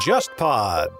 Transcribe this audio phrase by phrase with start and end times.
[0.00, 0.90] JustPod。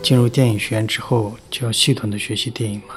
[0.00, 2.94] 进入电影学院之后，就要系统的学习电影嘛。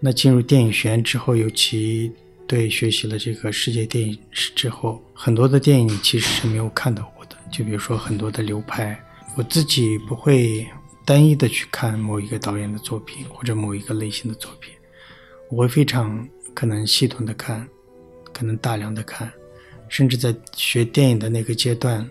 [0.00, 2.10] 那进入电影学院之后，尤其
[2.46, 7.12] 对学习了这个世界电影之后，很多的电影其实是没有看到。
[7.56, 9.02] 就比如说很多的流派，
[9.34, 10.66] 我自己不会
[11.06, 14.74] 单一的去看某一个导演的作品或者某一个类型的作品，
[15.48, 17.66] 我会非常可能系统的看，
[18.34, 19.32] 可能大量的看，
[19.88, 22.06] 甚至在学电影的那个阶段，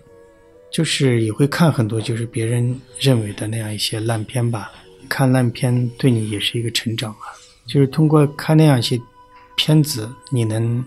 [0.68, 4.72] 就是也会看很多就是别人认为的那样一些烂片吧。
[5.08, 7.30] 看烂片对你也是一个成长啊，
[7.68, 9.00] 就是通过看那样一些
[9.56, 10.84] 片子，你能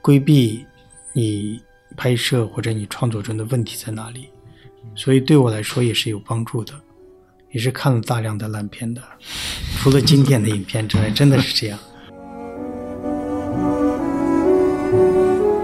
[0.00, 0.66] 规避
[1.12, 1.62] 你。
[1.96, 4.28] 拍摄或者你创作中的问题在哪里？
[4.94, 6.74] 所以对我来说也是有帮助的，
[7.50, 9.02] 也是看了大量的烂片的，
[9.78, 11.78] 除了经典的影片之外，真的是这样。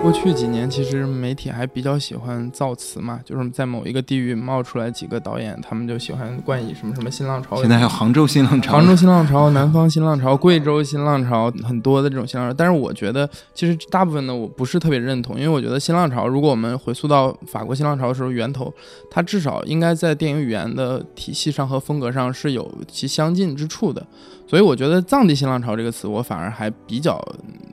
[0.08, 7.56] 过去几年，其实媒体还比较喜欢造词嘛，就是在某一个地域冒出来几个导演，他们就喜欢冠以什么什么新浪潮。
[7.60, 12.54] 现在还有杭州新浪潮、杭州新浪潮、南方新浪潮、贵州新浪潮，很多的这种新浪潮。
[12.56, 18.72] 但是我觉得，其实大部分的我不是特别认同，因为我觉得新浪潮，如果我们回溯到法国新浪潮的时候源头，
[19.10, 24.02] 它至少应该在电影语言的体系上和风格上是有其相近之处的。
[24.46, 27.22] 所以我觉得“藏地新浪潮”这个词，我反而还比较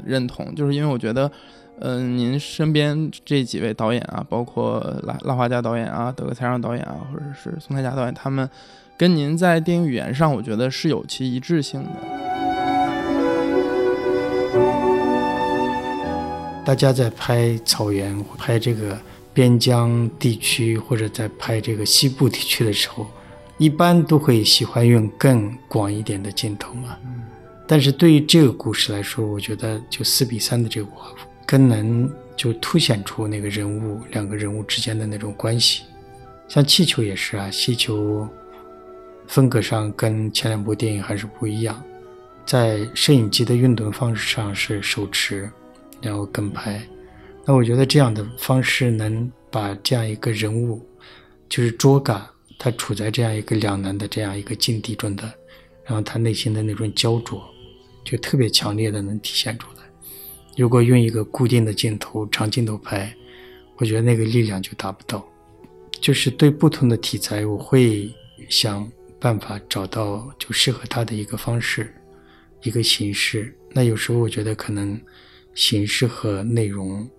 [0.03, 1.31] 认同，就是因为我觉得。
[1.79, 8.49] 嗯，您身边这几位导演啊，包括拉拉华加导演啊、德格才让导演啊，或者是宋太佳导演，他们
[8.97, 11.89] 跟您在电影语言上，我觉得是有其一致性的。
[16.65, 18.97] 大家在拍草原、拍这个
[19.33, 23.05] 边疆地区，或者在拍这个西部地区的时候，
[23.57, 26.97] 一般都会喜欢用更广一点的镜头嘛。
[27.67, 31.27] 但是对于这个故事来说，我觉得就四比三的这个画幅。
[31.45, 35.83] 更能就凸显出那个人物两个人物之间的那种关系，
[36.47, 38.27] 像气球也是啊，气球
[39.27, 41.81] 风格上跟前两部电影还是不一样，
[42.45, 45.49] 在摄影机的运动方式上是手持，
[46.01, 46.81] 然后跟拍，
[47.45, 50.85] 那我觉得这样的方式能把这样一个人物，
[51.47, 52.25] 就是卓感，
[52.59, 55.23] 他处在这样一个两难的这样一个境地中的，
[55.85, 57.41] 然后他内心的那种焦灼，
[58.03, 59.84] 就特别强烈的能体现出来。
[60.55, 63.13] 如果用一个固定的镜头、长镜头拍，
[63.77, 65.25] 我觉得那个力量就达不到。
[65.99, 68.13] 就是对不同的题材，我会
[68.49, 68.89] 想
[69.19, 71.93] 办法找到就适合它的一个方式、
[72.63, 73.57] 一个形式。
[73.71, 74.99] 那有时候我觉得可能
[75.53, 77.09] 形式和内容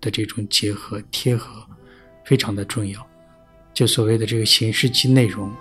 [0.00, 1.66] 的这种结合、贴合
[2.24, 3.06] 非常的重要。
[3.74, 5.52] 就所谓的这个形式及内容。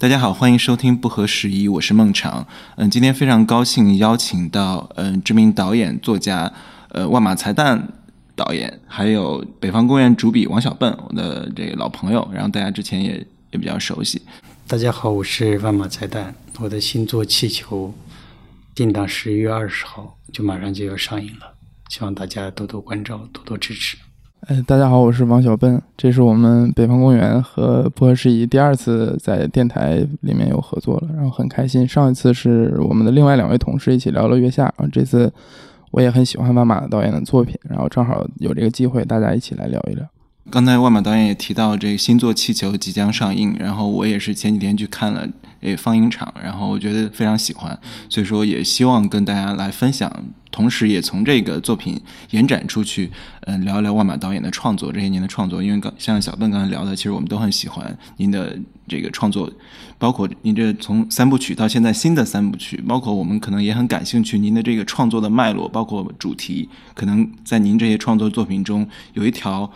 [0.00, 2.46] 大家好，欢迎收听不合时宜，我是孟尝。
[2.76, 6.50] 嗯，今天非常高兴邀请到嗯知名导演、作家，
[6.88, 7.78] 呃万马才旦
[8.34, 14.22] 导演，还有北方公园主笔王小笨，我的这个老朋友，然后大家之前也也比较熟悉。
[14.66, 17.92] 大家好，我是万马才旦，我的新作《气球》
[18.74, 21.52] 定档十一月二十号，就马上就要上映了，
[21.90, 23.98] 希望大家多多关照，多多支持。
[24.46, 31.86] 哎，大家好，我是王小笨，这是我们北方公园和不合适宜第二次在电台里面有合作了，然后很开心。
[31.86, 35.30] 上一次是我们的另外两位同事一起聊了月下，然后这次
[35.90, 40.06] 我也很喜欢万马导演的作品，然后正好有这个机会，大家一起来聊一聊。
[40.50, 45.28] 刚才万马导演也提到这个新作《气球》即将上映，然后我也是前几天去看了
[45.60, 47.78] 诶放映场，然后我觉得非常喜欢，
[48.08, 50.12] 所以说也希望跟大家来分享。
[50.50, 52.00] 同时，也从这个作品
[52.30, 53.08] 延展出去，
[53.42, 55.62] 嗯，聊一聊万马导演的创作，这些年的创作。
[55.62, 59.48] 因为刚像小邓刚才聊的，其实我们都很喜欢您的这个创作，
[59.96, 69.70] 包括您这从三部曲到现在新的三部曲，包括我们可能也很感兴趣您的这个创作的脉络，包括主题，可能在您这些创作作品中有一条，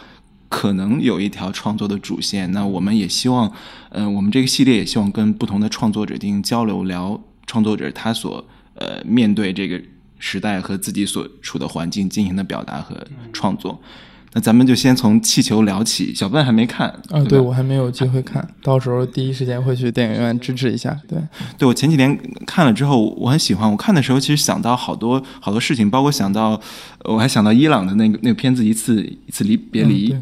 [0.56, 2.52] 可能有一条创作的主线。
[2.52, 3.52] 那我们也希望，
[3.90, 9.82] 嗯，我们这个系列也希望跟不同的创作者进行交流，聊创作者他所呃面对这个。
[10.20, 12.96] 时代和自己所处的环境进行的表达和
[13.30, 13.78] 创作，
[14.34, 16.14] 那咱们就先从气球聊起。
[16.14, 17.22] 小笨还没看啊？
[17.28, 20.94] 对，我还没有机会看到时候第一时间会去电影院支持一下。
[21.08, 21.18] 对，
[21.56, 23.70] 对我前几天看了之后，我很喜欢。
[23.70, 26.60] 我看的时候其实想到好多好多事情，包括想到
[27.04, 30.12] 我还想到伊朗的那个那个片子《一次一次离别离》。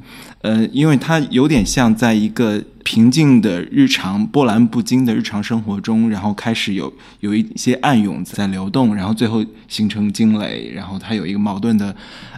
[0.43, 11.95] 呃，因为它有点像在一个平静的日常、波澜不惊的日常生活中，然后开始有有一些暗涌在流动，然后最后形成惊雷，然后它有一个矛盾的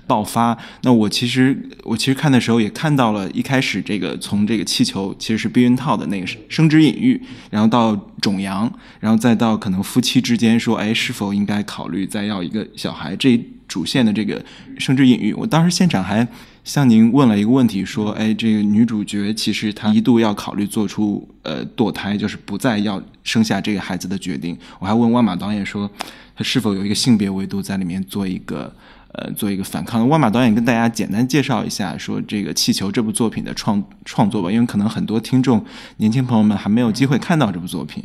[0.06, 0.56] 爆发。
[0.82, 7.20] 那我其实我其实看的时候也看到了，一开始这个从这个气球其实是避孕套的那个生殖隐喻，
[7.50, 14.44] 然后到种羊，然后再到可能夫妻之间说，哎，是否应该考虑再要一个小孩这主线的这个
[14.78, 15.32] 生殖隐喻。
[15.34, 16.26] 我当时现场还。
[16.64, 24.56] 向您问了一个问题，说，哎，这个女主角其实她一度要考虑做出呃堕胎，就是不再要生下这个孩子的决定。
[24.78, 25.90] 我还问万马导演说，
[26.34, 28.74] 他是否有一个性别维度在里面做一个
[29.14, 30.08] 呃做一个反抗？
[30.08, 35.64] 万马导演跟大家简单介绍一下，说这个《气球》这部作品的创创作吧，因为可能很多听众
[35.96, 38.02] 年轻朋友们还没有机会看到这部作品。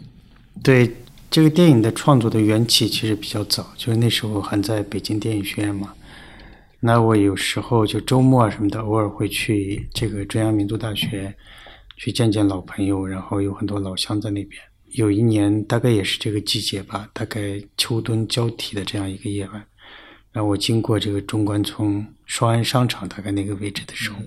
[0.64, 0.92] 对
[1.30, 5.94] 这个电影的创作的缘起其实比较早，就是那时候还在北京电影学院嘛。
[6.82, 11.36] 那我有时候就周末什么的，偶尔会去这个中央民族大学
[11.98, 14.62] 去见见老朋友，然后有很多老乡在那边。
[14.94, 19.64] 有一年大概也是这个季节吧，大概秋冬交替的这样一个夜晚，
[20.32, 24.20] 然后我经过这个中关村双安商场大概那个位置的时候，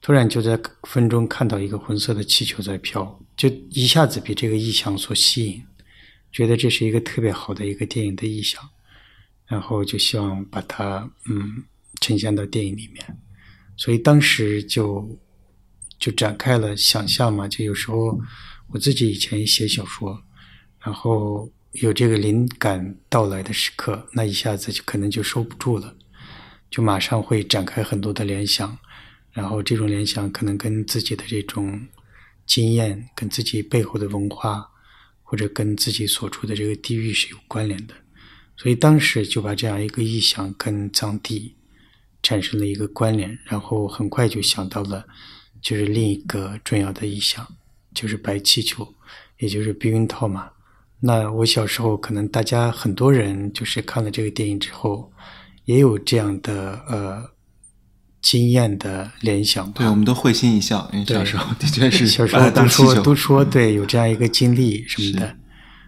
[0.00, 5.62] 突然就在风中看到一个红色的气球在飘，就一下子被这个意象所吸引，
[6.30, 8.62] 觉得这是一个特别好的一个电影的意象，
[9.46, 11.64] 然后就希望把它嗯。
[12.00, 13.18] 呈现到电影里面，
[13.76, 15.08] 所以当时就
[16.00, 17.46] 就展开了想象嘛。
[17.46, 18.18] 就有时候
[18.70, 20.20] 我自己以前写小说，
[20.80, 25.96] 然后有这个灵感到来的时刻，那一下子就可能就收不住了，
[26.70, 28.78] 就马上会展开很多的联想，
[29.32, 31.88] 然后这种联想可能跟自己的这种
[32.46, 34.70] 经验、跟自己背后的文化，
[35.22, 37.94] 或者跟自己所处的这个地域是有关联的。
[38.56, 41.56] 所以当时就把这样一个意象跟藏地。
[42.24, 45.04] 产生了一个关联，然后很快就想到了，
[45.60, 47.44] 就是另一个重要的意象，
[47.92, 48.94] 就是白气球，
[49.38, 50.48] 也就是避孕套嘛。
[51.04, 55.10] 那我小时候可能大家很多人就是看了这个电影之后，
[55.64, 57.22] 也有这样的呃
[58.20, 59.70] 经验的联想。
[59.72, 65.36] 对，我们都会心一笑，因为小时候的确是小时候都说都说对有这样一个经历什么的，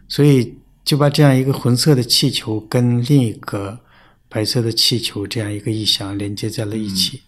[0.08, 3.81] 所以就把这样一个红色的气球跟另一个。
[4.26, 7.20] 白色的气球这样一个意象连接在了一起，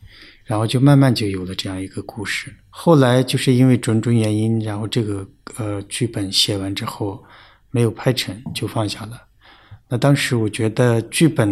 [0.45, 2.53] 然后就慢慢就有了这样一个故事。
[2.69, 5.25] 后来就是因为种种原因，然后这个
[5.55, 7.23] 呃剧本写完之后
[7.77, 9.15] 没有拍成，就放下了。
[9.89, 11.49] 那当时我觉得剧本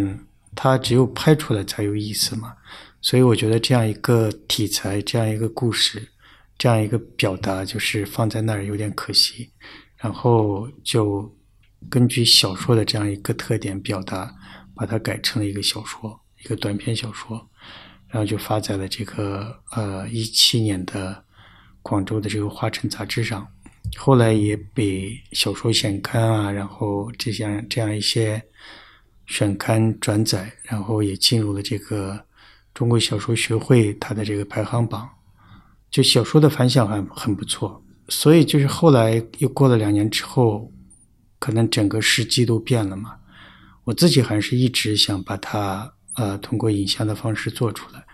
[0.55, 2.55] 它只有拍出来才有意思嘛，
[3.01, 6.09] 所以我觉得这样一个题材、这样一个故事、
[6.57, 9.51] 这样一个表达，就是放在那儿有点可惜。
[9.99, 11.31] 然后就
[11.91, 14.35] 根据小说的这样一个特点表达。
[14.77, 17.49] 把它改成了一个小说，一个短篇小说，
[18.09, 21.25] 然后就发在了这个呃一七年的
[21.81, 23.47] 广州的这个《花城》杂志上，
[23.97, 28.43] 后来也被小说选刊啊，然后这样这样一些
[29.27, 32.25] 选刊转载，然后也进入了这个
[32.73, 35.09] 中国小说学会它的这个排行榜，
[35.91, 40.73] 就小说的反响还很不错，所以就是后来又过了两年之后，
[41.39, 43.15] 可能整个时机都变了嘛。
[43.85, 48.05] 我自己还是一直想把它呃通过影像的方式做出来，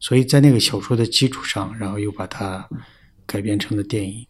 [0.00, 2.66] 所以在那个小说的基础上，然后又把它
[3.26, 4.26] 改编成了电影。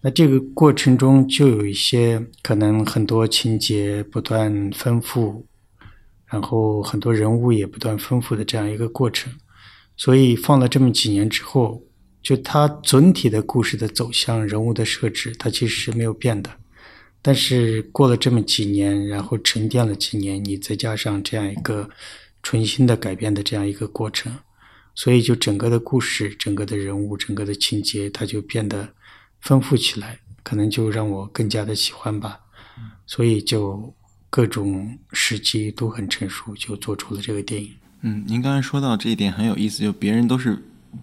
[0.00, 5.44] 那这个过程中就有一些可能很多情节不断丰富，
[6.26, 9.32] 然后很多人物也不断丰富的这样一个过程。
[9.96, 11.82] 所以放了这么几年之后，
[12.22, 16.50] 就它总体的故事的走向、人物的设置，它其实是没有变的。
[17.20, 21.90] 但是过了这么几年，然后沉淀了几年，你再加上这样一个
[22.44, 24.32] 重新的改变的这样一个过程，
[24.94, 28.88] 所以就整个的故事、整个的人物、整个的情节，它就变得
[29.40, 32.40] 丰富起来，可能就让我更加的喜欢吧。
[33.06, 33.94] 所以就
[34.30, 37.70] 各种时机都很成熟，就做出了这个电影。
[38.02, 40.62] 嗯，您刚才说到这一点很有意思，就别人都是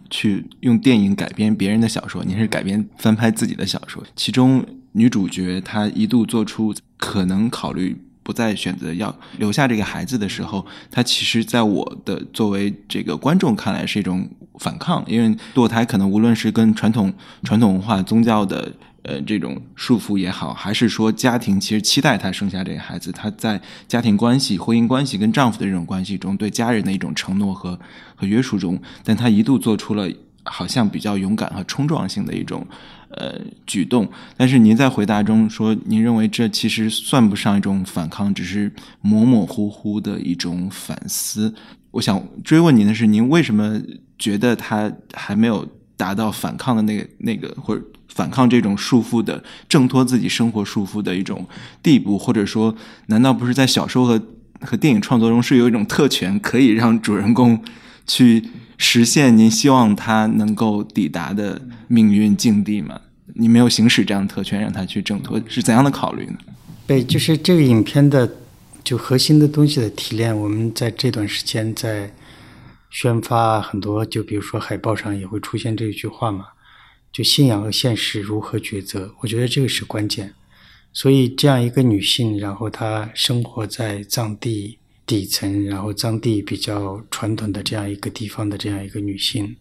[0.09, 4.65] 去用电影改编别人的小说，您是改编翻拍自己的小说，其中。
[4.97, 18.71] 女主角她一度做出可能考虑不再选择要留下这个孩子的时候，她其实在我的作为这个观众看来是一种反抗，因为堕胎可能无论是跟传统传统文化、宗教的
[19.03, 27.79] 呃这种束缚也好，还是说家庭其实期待她生下这个孩子，她在家庭关系、婚姻关系跟丈夫的这种关系中，对家人的一种承诺和
[28.15, 30.09] 和约束中，但她一度做出了
[30.43, 32.65] 好像比较勇敢和冲撞性的一种。
[33.09, 38.69] 呃，举动，但是您在回答中说，您认为这其实算不上一种反抗，只是
[38.99, 41.53] 模模糊糊的一种反思。
[41.95, 43.81] 我想追问您的是，您为什么
[44.19, 51.47] 觉得他还没有达到反抗的那个那个或者反抗这种束缚的、挣脱自己生活束缚的一种
[51.81, 52.75] 地步，或者说，
[53.07, 54.21] 难道不是在小说和
[54.59, 57.57] 和电影创作中是有一种特权，可以让主人公
[58.05, 58.43] 去
[58.77, 62.99] 实现您希望他能够抵达的命运境地吗？
[63.35, 66.33] 你没有行使这样的特权，让他去挣脱，是怎样的考虑呢？
[66.85, 68.29] 对，就是这个影片的
[68.85, 72.13] 就核心的东西的提炼，我们在这段时间在
[72.91, 76.45] 宣发很多，就比如说海报上也会出现这一句话嘛，
[77.11, 79.11] 就信仰和现实如何抉择？
[79.21, 80.31] 我觉得这个是关键。
[80.93, 84.77] 所以这样一个女性，然后她生活在藏地
[85.07, 89.55] 底层，然后藏地比较传统的这样一个地方的这样一个女性，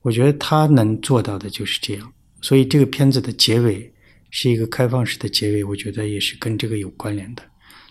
[0.00, 2.10] 我觉得她能做到的就是这样。
[2.40, 3.92] 所以这个片子的结尾
[4.30, 7.42] 是一个开放式的结尾，我觉得也是跟这个有关联的。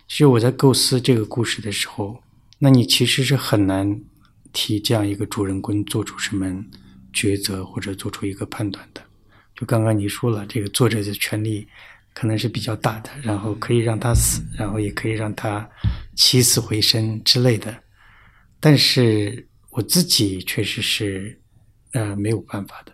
[0.10, 2.22] 其实我在构思这个故事的时候，
[2.58, 4.02] 那你其实是很难
[4.52, 6.48] 替这样一个主人公做出什么
[7.14, 9.02] 抉择或者做出一个判断的。
[9.56, 11.68] 就刚刚你说了，这个作者的权利
[12.12, 15.70] 可能是比较大的，然后可以让他死，然后也可以让他
[16.16, 17.84] 起死回生之类的。
[18.60, 21.40] 但是我自己确实是
[21.92, 22.92] 呃没有办法的。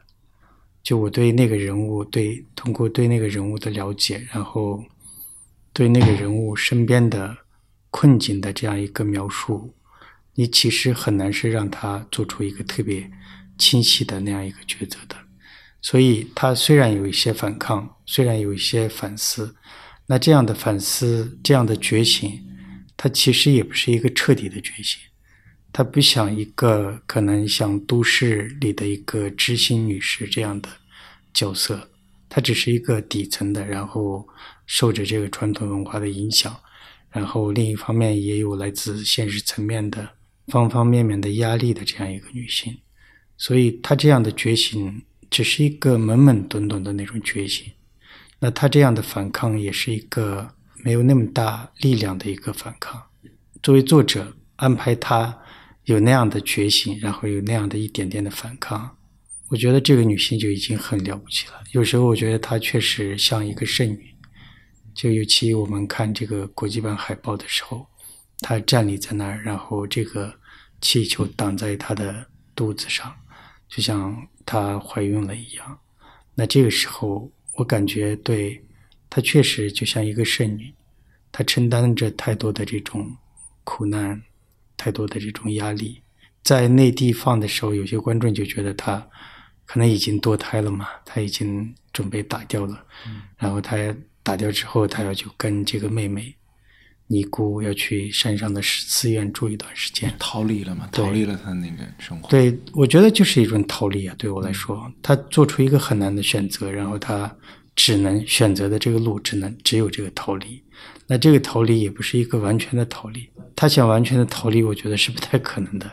[0.83, 4.83] 就我对那个人物，对通过对那个人物的了解，然后
[5.75, 7.35] 对那个人物身边的
[7.91, 9.75] 困境的这样一个描述，
[10.35, 13.11] 你其实很难是让他做出一个特别
[13.57, 15.17] 清晰的那样一个抉择的。
[15.81, 19.53] 所以他虽然有一些反抗，虽然有一些反思，
[20.05, 22.41] 那这样的反思，这样的觉醒，
[22.95, 24.97] 他其实也不是一个彻底的觉醒。
[25.73, 30.69] 他不想一个可能像都市里的一个知心女士这样的
[31.33, 31.89] 角色，
[32.29, 34.27] 她只是一个底层的，然后
[34.65, 36.55] 受着这个传统文化的影响，
[37.09, 40.09] 然后另一方面也有来自现实层面的
[40.47, 42.77] 方方面面的压力的这样一个女性，
[43.37, 47.71] 所以她这样的觉醒只是一个懵懵懂懂的那种觉醒，
[48.39, 50.53] 那她这样的反抗也是一个
[50.83, 53.01] 没有那么大力量的一个反抗。
[53.63, 55.41] 作为作者安排她。
[55.85, 58.97] 有那样的觉醒，然后有那样的一点点的反抗，
[59.49, 61.53] 我觉得这个女性就已经很了不起了。
[61.71, 64.15] 有时候我觉得她确实像一个圣女，
[64.93, 67.85] 就尤其我们看这个国际版海报的时候，
[68.39, 70.33] 她站立在那儿，然后这个
[70.81, 72.25] 气球挡在她的
[72.55, 73.15] 肚子上，
[73.69, 75.79] 就像她怀孕了一样。
[76.33, 78.61] 那这个时候，我感觉对
[79.09, 80.73] 她确实就像一个圣女，
[81.31, 83.15] 她承担着太多的这种
[83.63, 84.21] 苦难。
[84.77, 86.01] 太多的这种压力，
[86.43, 89.07] 在内地放的时候，有些观众就觉得他
[89.65, 92.83] 可能已经堕胎了嘛，他已经准备打掉了。
[93.37, 93.77] 然后他
[94.23, 96.35] 打掉之后，他要去跟这个妹妹
[97.07, 100.89] 尼姑要去山上的寺院住一段时间，逃离了嘛？
[100.91, 102.29] 逃离了他那个生活。
[102.29, 104.15] 对，我觉得就是一种逃离啊。
[104.17, 107.35] 对我来说，他做出一个很难的选择，然后他
[107.75, 110.63] 只能选择的这个路，只能只有这个逃离。
[111.07, 115.87] 那这个逃离也不是一个完全的逃离，他想完全的逃离，我觉得是不太可能的。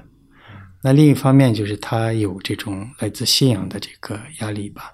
[0.83, 4.93] 那另一方面就是他有这种来自信仰的这个压力吧。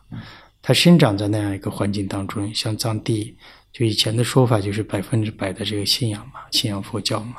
[0.60, 3.36] 他生长在那样一个环境当中，像藏地，
[3.72, 7.36] 就以前的说法就是百分之百的这个信仰嘛，信仰佛教嘛，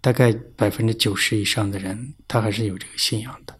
[0.00, 3.58] 大概百分之九十以上的人，他还是有这个信仰的。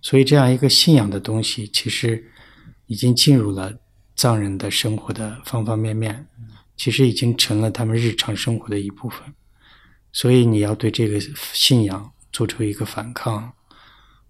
[0.00, 2.24] 所以这样一个信仰的东西，其实
[2.86, 3.72] 已经进入了
[4.16, 6.26] 藏人的生活的方方面面。
[6.76, 9.20] 其实已经成了他们日常生活的一部分，
[10.14, 11.20] 所以你要对这个
[11.52, 13.52] 信仰做出一个反抗，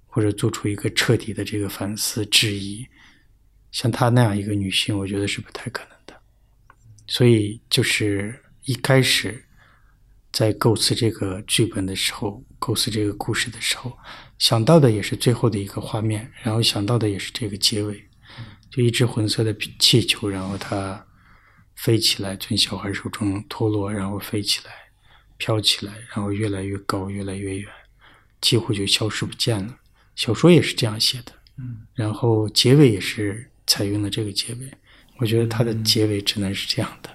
[0.07, 2.87] 或者做出一个彻底的这个反思质疑，
[3.71, 6.15] 像她那样一个女性，我觉得是不太可能的。
[7.07, 9.45] 所以就是一开始
[10.33, 13.97] 在构思这个剧本的时候，构思这个故事的时候，
[14.39, 18.03] 想到的也是最后的一个画面，然后想到的也是这个结尾，
[18.71, 21.07] 就一只红色的气球，然后它。
[21.77, 24.73] 飞起来，从小孩手中脱落，然后飞起来，
[25.39, 27.67] 飘起来，然后越来越高，越来越远，
[28.41, 29.77] 几乎就消失不见了。
[30.17, 34.71] 小说也是这样写的，嗯，然后结尾也是采用了这个结尾。
[35.19, 37.11] 我觉得它的结尾只能是这样的。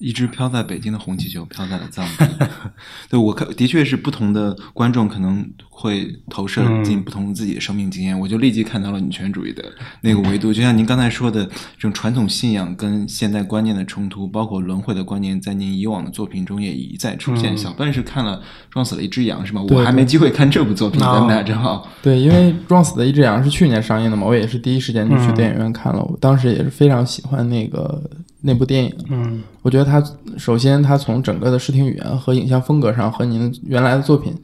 [0.00, 2.26] 一只飘在北京的红气球飘在了藏地。
[3.08, 8.18] 对我看，的确是不同的观众可能会投射进不同自己的生命经验。
[8.18, 9.62] 我就立即看到了女权主义的
[10.00, 17.56] 那个维度，就像您刚才说的，这种传统信仰跟现代观念的冲突，包括轮回的观念，在您以往的作品中也一再出现。
[17.56, 18.38] 小段是看了
[18.70, 19.62] 《撞死了一只羊》是吗？
[19.68, 21.86] 我还没机会看这部作品，咱们俩正好。
[22.00, 26.02] 对，因为《撞死的一只羊》是去年上映的嘛，我也是第一时间就去电影院看了。
[26.02, 28.02] 我当时也是非常喜欢那个。
[28.42, 30.02] 那部电影，嗯，我觉得它
[30.38, 34.34] 首先它从整个的视听语言和影像风格上和您原来的作品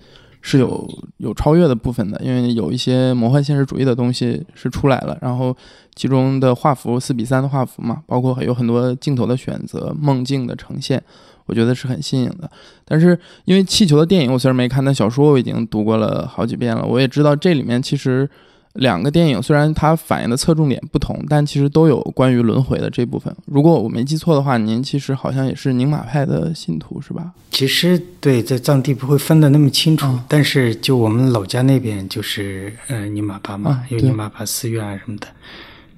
[0.43, 5.57] 是有有超越的部分的，因为有一些魔幻现实主义的东西是出来了，然后
[5.95, 11.03] 其中的画幅四比三的画幅嘛，包括有很多镜头的选择、梦境的呈现，
[11.47, 12.51] 我觉得是很新颖的。
[12.85, 18.29] 但是因为气球的电影我虽然没看，但小说我已经读过了好几遍了，我也知道这里面其实。
[18.77, 23.35] 两个电影虽然它反映的侧重点不同，但其实都有关于轮回的这部分。
[23.47, 27.33] 如果我没记错的话，您其实好像也是宁玛派的信徒，是吧？
[27.51, 35.27] 其实对，在藏地不会分得那么清楚，但是就我们老家那边就是呃宁玛巴嘛，有宁玛巴寺院啊什么的。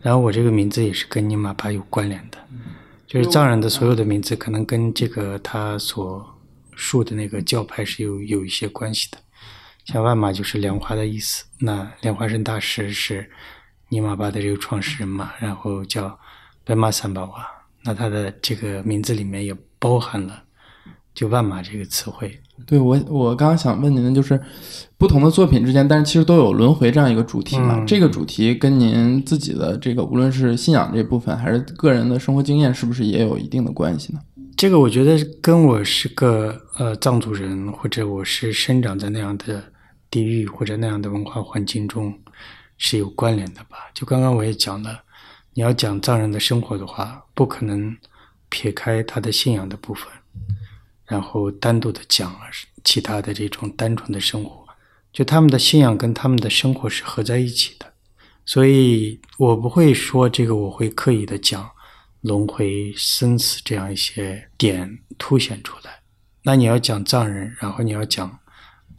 [0.00, 2.38] 然后我这个名字也是跟宁玛巴有关联的，
[3.06, 6.25] 就是藏人的所有的名字可能跟这个他所
[6.76, 9.18] 述的那个教派是有有一些关系的。
[9.90, 13.26] 像万马就是莲花的意思，那莲花生大师是
[13.88, 16.18] 尼玛巴的这个创始人嘛，然后叫
[16.62, 17.47] 白马三宝啊，
[17.85, 20.42] 那他的这个名字里面也包含了
[21.14, 22.38] 就万马这个词汇。
[22.66, 24.38] 对我，我刚刚想问您的就是，
[24.99, 27.83] 不同的作品之间，但是其实都有轮回这样一个主题嘛？
[27.87, 34.21] 这个主题跟您自己的这个无论是信仰这部分，还是个人的生活经验，是不是也有一定的关系呢？
[34.54, 39.64] 这个我觉得跟我是个呃藏族人，或者我是生长在那样的。
[40.10, 42.18] 地域或者那样的文化环境中
[42.78, 43.90] 是有关联的吧？
[43.92, 45.02] 就刚刚我也讲了，
[45.52, 47.96] 你要讲藏人的生活的话，不可能
[48.48, 50.06] 撇开他的信仰的部分，
[51.04, 52.34] 然后单独的讲
[52.84, 54.64] 其他的这种单纯的生活。
[55.12, 57.92] 就他们的信仰跟他们的生活是合在一起的，
[58.46, 61.68] 所以我不会说这个，我会刻意的讲
[62.20, 66.00] 轮回、生死这样一些点凸显出来。
[66.44, 68.38] 那你要讲藏人，然后你要讲。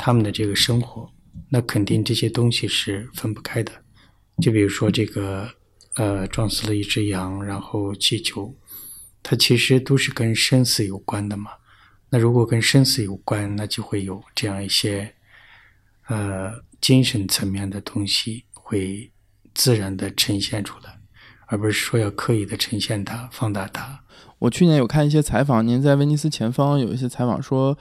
[0.02, 1.12] 他们的这个生活，
[1.50, 3.72] 那肯定这些东西是分不开的。
[4.42, 5.50] 就比如说这个，
[5.96, 8.56] 呃，撞死了一只羊，然后气球，
[9.22, 11.52] 它其实都是跟生死有关的嘛。
[12.10, 15.14] 那如果跟生死有关，那就会有这样一些，
[16.08, 19.12] 呃，精神层面的东西会
[19.54, 20.98] 自然的呈现出来，
[21.48, 24.06] 而不是说要刻意的呈现它、放大它。
[24.40, 27.78] 我去年有看一些采访，您在威尼斯前方有一些采访说。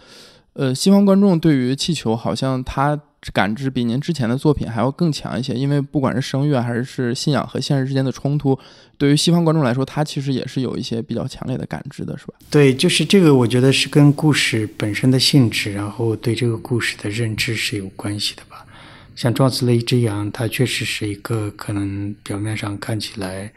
[0.59, 3.01] 呃，西方观众对于气球好像他
[3.33, 8.59] 感知比您之前的作品还要更强一些，因为不管是声乐还是信仰和现实之间的冲突，
[8.97, 12.35] 对于西方观众来说，他其实也是有一些比较强烈的感知的，是吧？
[12.51, 18.67] 对，就是这个，我觉得是跟故事本身的性质，然后对这个故事的认知是有关系的吧。
[19.15, 23.53] 像撞死了一只羊，它确实是一个可能表面上看起来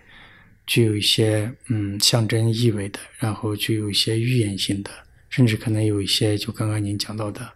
[0.68, 4.92] 具有一些嗯象征意味的，然后具有一些预言性的。
[5.32, 7.54] 甚至可能有一些，就刚刚您讲到的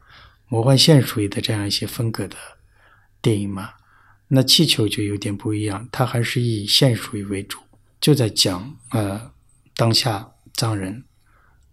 [0.48, 2.36] 魔幻现实主义的这样一些风格的
[3.22, 3.70] 电影嘛，
[4.30, 7.60] 那气球就有点不一样，它还是以现实主义为主，
[8.00, 9.32] 就在讲呃
[9.76, 11.04] 当下藏人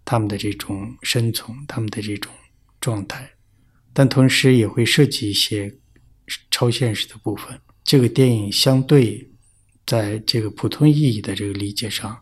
[0.04, 2.32] 他们的这种生存，他们的这种
[2.80, 3.30] 状态，
[3.92, 5.72] 但同时也会涉及一些
[6.50, 7.60] 超现实的部分。
[7.84, 9.30] 这个电影相对
[9.86, 12.20] 在这个普通意义的这个理解上，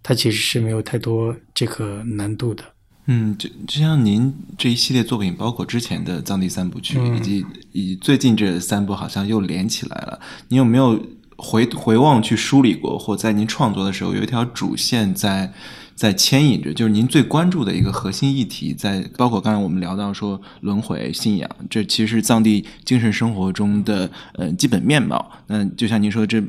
[0.00, 2.75] 它其实是没有太多这个难度的。
[3.08, 10.20] 嗯，就就像您这一系列作品，包括之前的藏地三部曲，以及以最近这三部，好像又连起来了。
[10.48, 11.00] 你有没有
[11.36, 15.52] 回回望去梳理过，或在您创作的时候有一条主线在
[15.94, 16.74] 在牵引着？
[16.74, 25.30] 就是您最关注的一个核心议题，在包括刚才我们聊到说轮回、信仰，这其实是藏地精神生活中的呃基本面貌。
[25.46, 26.42] 那就像您说，这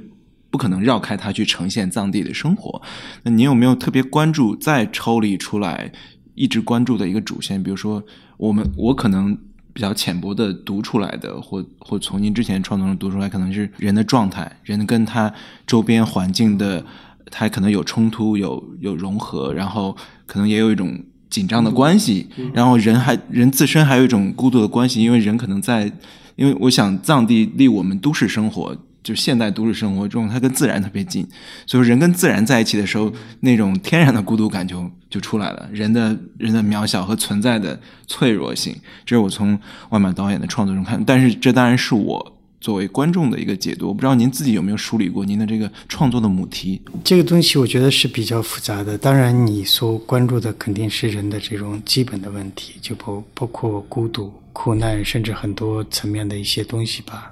[0.49, 2.81] 不可能绕开它去呈现藏地的生活。
[3.21, 5.91] 那您有没有特别关注，再抽离出来？
[6.37, 8.01] 一直关注的一个主线，比如说
[8.37, 9.35] 我们我可能
[9.73, 15.33] 比较浅薄的读出来的，或或从您之前创作中读出来，可能是人的状态，人跟他
[15.65, 16.85] 周边环境的，
[17.31, 19.97] 他可能有冲突，有有融合，然后
[20.27, 25.91] 可能也有一种紧张的关系，然后人还人自身还有一种孤独的关系，因为人可能在，
[26.35, 28.77] 因为我想藏地离我们都市生活。
[29.07, 31.25] 就现代都市生活中，它跟自然特别近，
[31.65, 35.69] 所以人跟自然在一起的时候，那种天然的孤独感就就出来了。
[35.71, 39.57] 人的人的渺小和存在的脆弱性，这是我从
[39.91, 41.01] 万马导演的创作中看。
[41.05, 43.87] 但是这当然是我作为观众的一个解读。
[43.87, 46.81] 我不知道您自己有没有梳理过您的这个创作的母题？
[47.01, 48.97] 这个东西我觉得是比较复杂的。
[48.97, 57.31] 当然，你所关注的肯定是人的这种基本的问题，就包包括孤独、苦难，甚至很多层面的一些东西吧。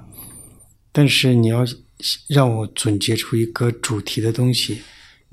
[0.96, 1.62] 但是你要
[2.26, 4.80] 让我总结出一个主题的东西，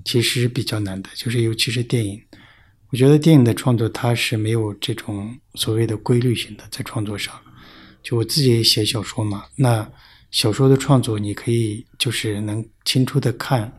[0.03, 1.09] 其实比较难的。
[1.15, 2.21] 就是尤其是电影，
[2.89, 7.33] 我觉得电影的创作它是没有这种所谓的规律性的，在创作上。
[8.03, 9.89] 就我自己写小说嘛，那
[10.31, 13.71] 小说的创作你可以就是能清楚的看，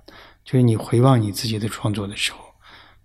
[0.42, 2.38] 就是你回望你自己的创作的时候，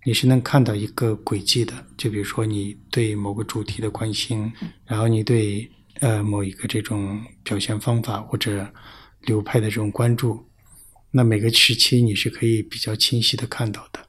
[0.06, 1.74] 你是能看到一个轨迹的。
[1.98, 4.50] 就比如说你对某个主题的关心，
[4.86, 5.70] 然后你对。
[5.99, 8.71] 呃某一个这种表现方法或者
[9.21, 10.45] 流派的这种关注，
[11.12, 13.99] 那每个时期你是可以比较清晰的看到的，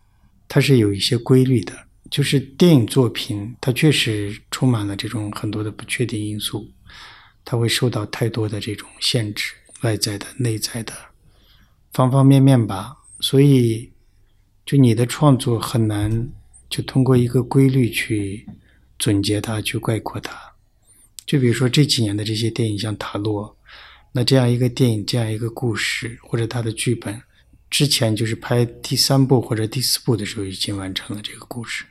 [0.49, 1.73] 它是有一些规律的。
[2.11, 6.69] 就是电影作品，它确实充满了这种很多的不确定因素，
[7.45, 10.93] 它会受到太多的这种限制，外在的、内在的，
[11.93, 12.97] 方方面面吧。
[13.21, 13.93] 所以，
[14.67, 16.29] 就你的创作很难
[16.69, 18.45] 就通过一个规律去
[18.99, 20.37] 总结它、去概括它。
[21.31, 23.47] 就比如说这几年的这些电影，像《塔洛》，
[24.11, 27.23] 那这样一个电影、这样一个故事或者它的剧本，
[27.71, 31.85] 之前就是拍第三部或者第四部的时候已经完成了这个故事。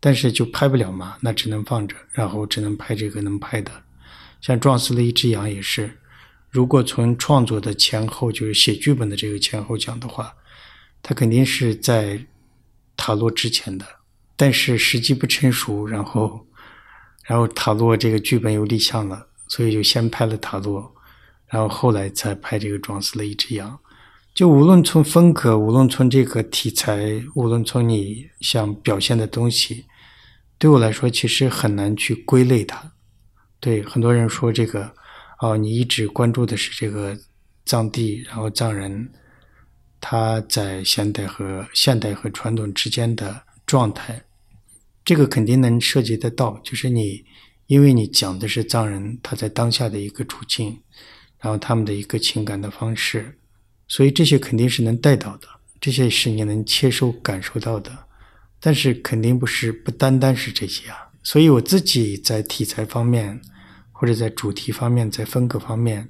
[0.00, 3.70] 但是就拍不了嘛，那只能放着，然后只能拍这个能拍的。
[4.40, 5.98] 像撞死了一只羊也是，
[6.48, 10.34] 如果从创作的前后，就是写剧本的这个前后讲的话，
[11.02, 12.18] 它肯定是在
[12.96, 13.84] 塔洛之前的。
[14.36, 16.46] 但是时机不成熟，然后，
[17.30, 20.92] 然后塔洛这个剧本又立项了，所以就先拍了塔洛，
[21.46, 23.78] 然后后来才拍这个撞死了一只羊。
[24.34, 29.84] 就无论从风格，无论从这个题材，无论从你想表现的东西。
[30.58, 32.90] 对我来说，其实很难去归类它。
[33.60, 34.92] 对很多人说这个，
[35.38, 37.16] 哦，你一直关注的是这个
[37.64, 39.08] 藏地，然后藏人
[40.00, 44.20] 他在现代和现代和传统之间的状态，
[45.04, 46.60] 这个肯定能涉及得到。
[46.64, 47.24] 就是你，
[47.66, 50.80] 因为你讲的是藏人他在当下的一个处境，
[51.38, 53.38] 然后他们的一个情感的方式，
[53.88, 55.48] 所以这些肯定是能带到的，
[55.80, 58.06] 这些是你能切收感受到的。
[58.62, 63.40] 但是肯定不是不单单是这些啊，所以我自己在题材方面，
[63.90, 66.06] 或者在主题方面，在风格方面，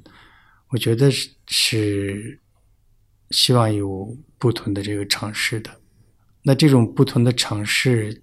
[0.70, 2.40] 我觉得是是
[3.30, 5.70] 希望有不同的这个尝试的。
[6.42, 8.20] 那这种不同的尝试，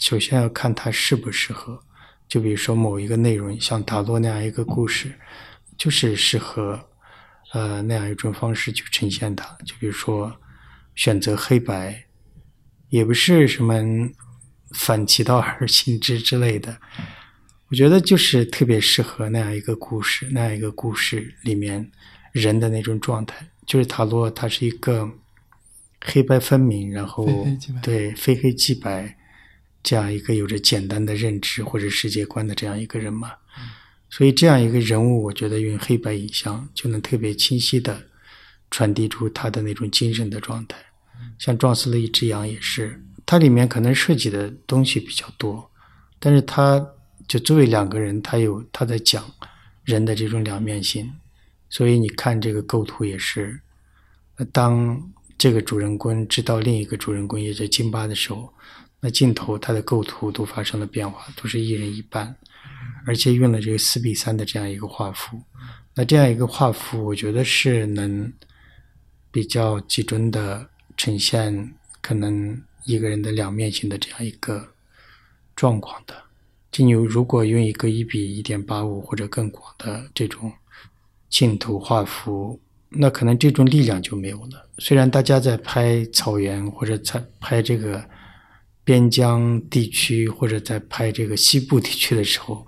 [0.00, 1.80] 首先要看它适不适合。
[2.26, 5.14] 就比如说某一个内容，像塔罗那样一个故事，
[5.78, 6.88] 就是适合
[7.52, 9.46] 呃那样一种方式去呈现它。
[9.64, 10.34] 就比如说
[10.96, 12.04] 选择黑白。
[12.88, 13.72] 也不是什么
[14.74, 16.76] 反其道而行之之类的，
[17.68, 21.88] 我觉得就是特别适合那样一个故事，那样一个故事里面
[22.32, 23.46] 人的那种状态。
[23.64, 25.08] 就是塔罗，它是一个
[26.04, 27.28] 黑白分明，然后
[27.80, 29.16] 对非黑即白
[29.82, 33.32] 这样一个有着简单的认知或者世界观的这样一个人嘛。
[34.08, 38.02] 所以这样一个人物，我觉得用黑白影像就能特别清晰的
[38.70, 40.76] 传递出他的那种精神的状态。
[41.38, 45.70] 像撞死了一只羊也是，它里面可能涉及的东西比较多，
[46.18, 46.84] 但是它
[47.28, 49.24] 就作为两个人，他有他在讲
[49.84, 51.08] 人的这种两面性，
[51.68, 53.60] 所以你看这个构图也是，
[54.50, 55.00] 当
[55.38, 58.52] 这个主人公知道另一个主人公也在金巴的时候，
[59.00, 62.36] 那镜头它的构图都发生了变化，都是一人一半，
[63.06, 65.42] 而且用了这个四比三的这样一个画幅，
[65.94, 68.32] 那这样一个画幅，我觉得是能
[69.30, 70.68] 比较集中的。
[70.96, 74.68] 呈现可能一个人的两面性的这样一个
[75.56, 76.14] 状况的，
[76.70, 80.52] 就你如果用一个一比一点八五或者更广的这种
[81.30, 82.60] 镜头画幅，
[82.90, 84.68] 那可能这种力量就没有了。
[84.76, 88.04] 虽然大家在拍草原或者在拍这个
[88.90, 92.66] 边疆地区或者在拍这个西部地区的时候，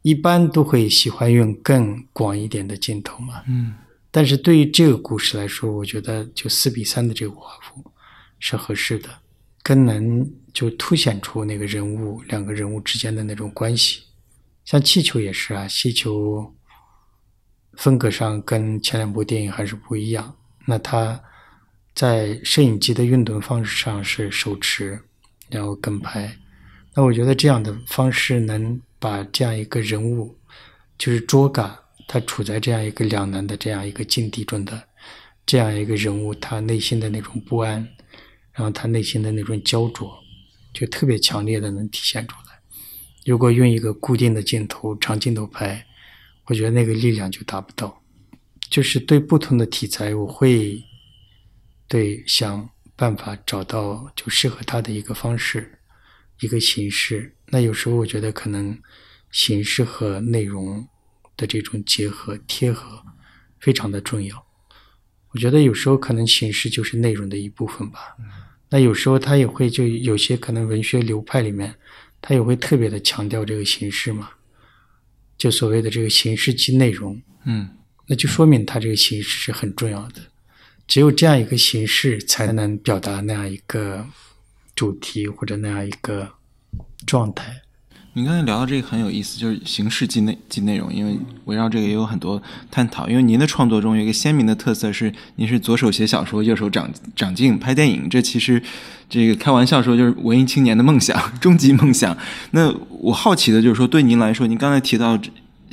[0.00, 3.42] 一般都会喜欢用更广一点的镜头嘛。
[3.46, 3.74] 嗯。
[4.10, 7.84] 但是对于这个故事来说，我觉得就四比三的这个画幅
[8.38, 9.10] 是合适的，
[9.62, 14.00] 更能就凸显出那个人物两个人物之间的那种关系。
[14.64, 16.54] 像气球也是啊，气球
[17.76, 20.34] 风格上跟前两部电影还是不一样。
[20.64, 21.22] 那它
[21.94, 24.98] 在摄影机的运动方式上是手持，
[25.50, 26.36] 然后跟拍。
[26.94, 30.36] 那我觉得这样的方式能把这样一个人物
[30.98, 31.78] 就是卓感。
[32.06, 34.86] 他处在这样一个两难的这样一个境地中的
[35.46, 37.76] 这样一个人物，他内心的那种不安，
[38.52, 40.12] 然后他内心的那种焦灼，
[40.74, 42.60] 就特别强烈的能体现出来。
[43.24, 45.82] 如果用一个固定的镜头、长镜头拍，
[46.44, 48.02] 我觉得那个力量就达不到。
[48.68, 50.84] 就是对不同的题材，我会
[51.88, 55.78] 对想办法找到就适合他的一个方式、
[56.40, 57.34] 一个形式。
[57.46, 58.78] 那有时候我觉得可能
[59.30, 60.86] 形式和内容。
[61.36, 63.02] 的这种结合贴合
[63.58, 64.46] 非常的重要，
[65.32, 68.16] 我觉得有时候可能形式就是内容的一部分吧。
[68.70, 71.74] 那有时候他也会就有些可能文学流派里面，
[72.20, 74.30] 他也会特别的强调这个形式嘛，
[75.36, 77.20] 就所谓的这个形式即内容。
[77.46, 77.68] 嗯，
[78.06, 80.22] 那就说明他这个形式是很重要的，
[80.86, 84.06] 只有这样一个形式才能表达那样一个
[84.74, 86.30] 主题或者那样一个
[87.06, 87.62] 状态。
[88.16, 93.08] 你刚才聊到这个很有意思，就是形式即内即内容，因为围绕这个也有很多探讨。
[93.08, 98.08] 因为您的创作中有一个鲜明的特色是，您是左手写小说，右手掌掌镜拍电影。
[98.08, 98.62] 这其实
[99.10, 102.16] 这个开玩笑说就是文艺青年的梦想，终极梦想。
[102.52, 105.18] 那我好奇的就是说，对您来说，您刚才提到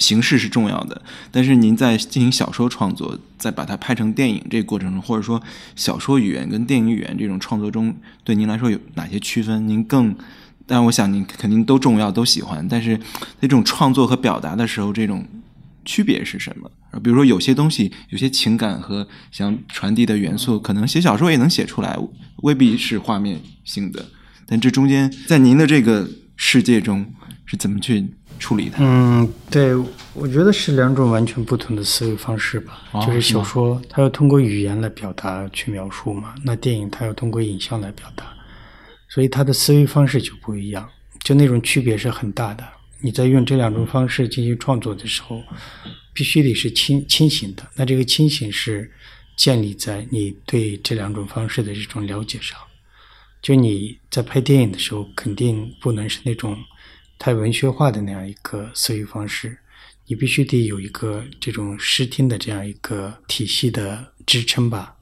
[0.02, 5.42] 形式是重要的，但是您在进行小说创作，在把它拍成电影这个过程中，或者说
[5.76, 9.68] 小说语言跟电影语言这种创作中，对您来说有哪些区分？
[9.68, 10.16] 您更
[10.66, 12.68] 但我想您肯定都重要，都喜欢。
[12.68, 13.00] 但是
[13.42, 15.26] 那种创作和表达的时候，这种
[15.86, 16.72] 区别是什么？
[17.04, 21.98] 比如说有些东西，有些情感和想传递的元素，可能写小说也能写出来，
[22.38, 24.06] 未必是画面性的。
[24.46, 27.06] 但这中间，在您的这个世界中
[27.46, 28.06] 是怎么去
[28.42, 28.78] 处理它？
[28.80, 29.74] 嗯，对，
[30.14, 32.82] 我觉得是两种完全不同的思维方式吧。
[33.06, 38.26] 就是小说，它要通过语言来表达去描述嘛；那电影，它要通过影像来表达。
[39.08, 40.90] 所以它的思维方式就不一样，
[41.24, 42.68] 就那种区别是很大的。
[43.00, 45.42] 你在用这两种方式进行创作的时候，
[46.14, 47.64] 必须得是清清醒的。
[47.76, 48.92] 那这个清醒是
[49.36, 52.58] 建立在你对这两种方式的这种了解上。
[53.42, 56.56] 就你在拍电影的时候，肯定不能是那种
[57.22, 59.56] 太文学化的那样一个思维方式，
[60.08, 64.96] 你必须得有一个这种视听的这样一个体系的支撑吧。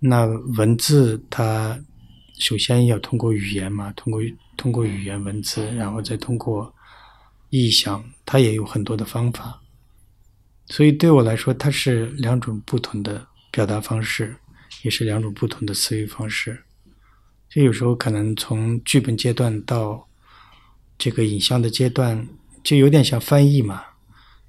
[0.00, 0.24] 那
[0.56, 1.78] 文字它。
[2.38, 4.20] 首先要通过语言嘛，通过
[4.56, 6.74] 通过语言文字，然后再通过
[7.50, 9.62] 意象，它也有很多的方法。
[10.66, 14.34] 所以对我来说，它是两种不同的表达方式，
[14.82, 16.58] 也是两种不同的思维方式。
[17.48, 20.04] 就有时候可能从剧本阶段到
[21.02, 22.28] 这个影像的阶段，
[22.62, 23.82] 就有点像翻译嘛。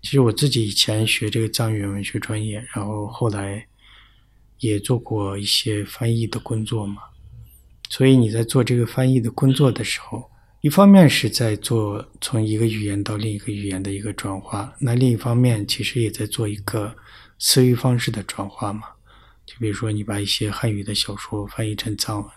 [0.04, 3.66] 其实我自己以前学这个藏语文学专业，然后后来
[4.60, 7.02] 也做过一些翻译的工作嘛。
[7.90, 10.30] 所以你在做这个翻译的工作的时候，
[10.62, 16.96] 一方面是在做从一个语言到另一个语言的一个转化，那另一方面其实也在做一个
[17.40, 18.84] 思维方式的转化嘛。
[19.48, 22.30] 就比如说你把一些汉语的小说翻译成藏文，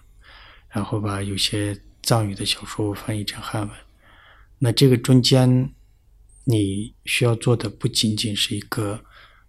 [0.71, 3.71] 然后把有些藏语的小说翻译成汉文，
[4.59, 5.71] 那这个中间
[6.45, 9.01] 你需要做的不仅仅是一个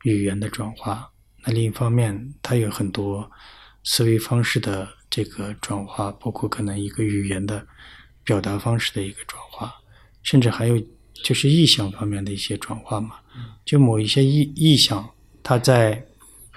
[0.03, 1.09] 语言的转化，
[1.45, 3.29] 那另一方面它有很多
[3.83, 4.95] 思维方式的。
[5.09, 7.65] 这个转化包括可能一个语言的
[8.25, 9.73] 表达方式的一个转化，
[10.21, 10.77] 甚至还有
[11.23, 13.15] 就是意象方面的一些转化嘛。
[13.63, 15.09] 就某一些意意象，
[15.41, 16.05] 它在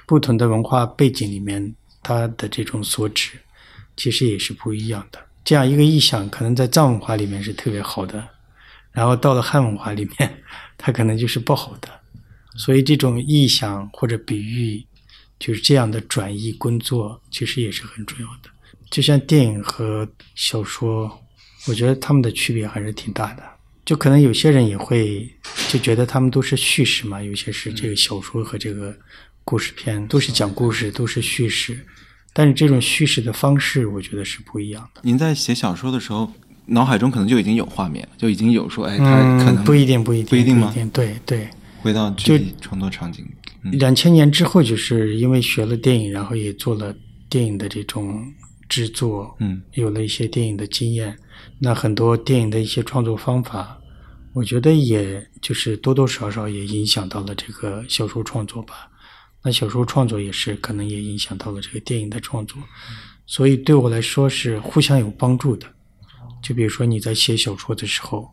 [0.05, 3.39] 不同的文化背景里面，它的这种所指
[3.97, 5.25] 其实也是不一样的。
[5.45, 8.29] 这样一个意象，可能在藏文化里面是特别好的，
[8.93, 10.43] 然后到了汉文化里面，
[10.79, 11.89] 它可能就是不好的。
[12.57, 14.87] 所以这种意象或者比喻。
[15.39, 18.51] 就是这样的转译工作，其实也是很重要的。
[18.91, 21.19] 就像电影和小说，
[21.67, 23.43] 我觉得他们的区别还是挺大的。
[23.87, 25.27] 就可能有些人也会
[25.71, 28.95] 就觉得他们都是叙事嘛，有些是这个小说和这个
[29.43, 31.87] 故事片都是讲故事，都是叙事。
[32.35, 35.01] 但是这种叙事的方式，我觉得是不一样的。
[35.03, 36.31] 您在写小说的时候，
[36.67, 39.05] 脑海中可能就已经有画面，就已经有说，哎，他
[39.45, 40.75] 可能不一定，不一定，不一定吗？
[40.93, 41.49] 对对。
[41.83, 43.27] 回到具体创作场景。
[43.73, 46.95] 两千年之后，就是因为学了电影，然后也做了
[47.29, 48.23] 电影的这种
[48.69, 51.17] 制作，嗯，有了一些电影的经验。
[51.59, 53.79] 那很多电影的一些创作方法，
[54.33, 58.89] 我觉得也就是多多少少也影响到了这个小说创作吧。
[59.43, 62.63] 那小说创作也是可能也影响到了这个电影的创作，
[63.27, 65.67] 所以对我来说是互相有帮助的。
[66.43, 68.31] 就比如说你在写小说的时候，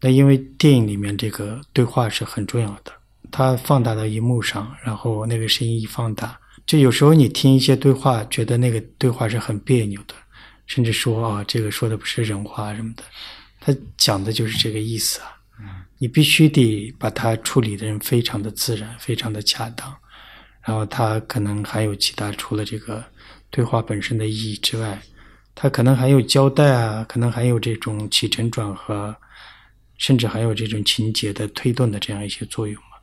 [0.00, 2.92] 那因为电影里面这个对话是很重要的。
[3.30, 10.14] 它放大到荧幕上，然后那个声音一放大，就有时候你听一些对话，觉得那个对话是很别扭的，
[10.66, 13.02] 甚至说啊，这个说的不是人话什么的。
[13.60, 15.34] 他讲的就是这个意思啊。
[16.00, 19.92] 你必须得把它处理的人非常的自然，非常的恰当。
[20.62, 23.04] 然后他可能还有其他，除了这个
[23.50, 25.02] 对话本身的意义之外，
[25.60, 29.12] 它可能还有交代啊，可能还有这种起承转合，
[29.96, 32.96] 甚至还有这种情节的推动的这样一些作用嘛。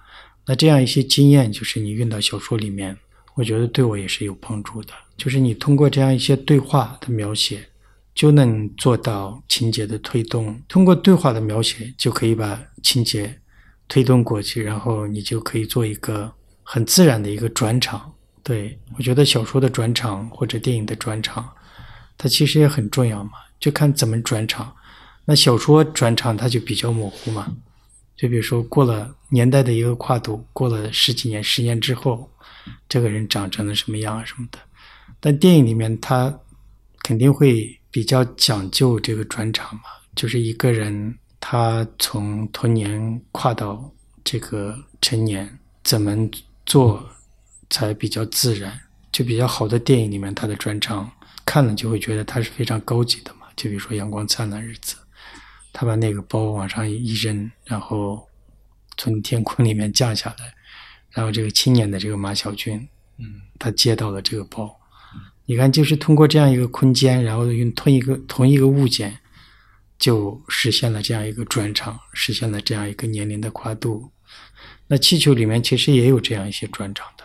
[0.46, 2.98] 那这样一些经验，就是你运到小说里面，
[3.34, 4.94] 我觉得对我也是有帮助的。
[5.18, 7.60] 就是你通过这样一些对话的描写，
[8.14, 10.58] 就能做到情节的推动。
[10.70, 13.38] 通过对话的描写，就可以把情节
[13.90, 16.32] 推动过去，然后你就可以做一个
[16.64, 18.14] 很自然的一个转场。
[18.42, 21.52] 对我觉得小说的转场或者电影的转场，
[22.18, 24.76] 它其实也很重要嘛，就看怎么转场。
[25.26, 27.56] 那小说转场它就比较模糊嘛。
[28.16, 32.30] 就比如说，过了年代的一个跨度，过了十几年、十年之后，
[32.88, 34.60] 这个人长成了什么样啊什么的。
[35.20, 36.34] 但电影里面他
[37.04, 39.82] 肯定会比较讲究这个转场嘛，
[40.16, 43.92] 就是一个人他从童年跨到
[44.24, 46.16] 这个成年，怎么
[46.66, 47.06] 做
[47.70, 48.80] 才比较自然？
[49.12, 51.12] 就比较好的电影里面，他的转场
[51.46, 53.48] 看了就会觉得他是非常高级的嘛。
[53.56, 54.96] 就比如说《阳光灿烂日子》，
[55.72, 58.28] 他把那个包往上一扔，然后
[58.98, 60.54] 从天空里面降下来，
[61.12, 62.86] 然后这个青年的这个马小军，
[63.18, 64.78] 嗯，他接到了这个包。
[65.46, 69.20] 你看，就是通过这样一个空间，然后用同一个同一个物件，
[70.00, 74.12] 就实现了这样一个转场，实现了这样一个年龄的跨度。
[74.88, 77.24] 那气球里面其实也有这样一些转场的，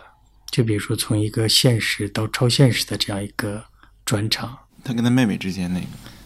[0.51, 3.65] 就比如说从一个现实到超现实的这样一个
[4.11, 4.57] 转场。
[4.83, 5.85] 他跟他妹妹之间那个，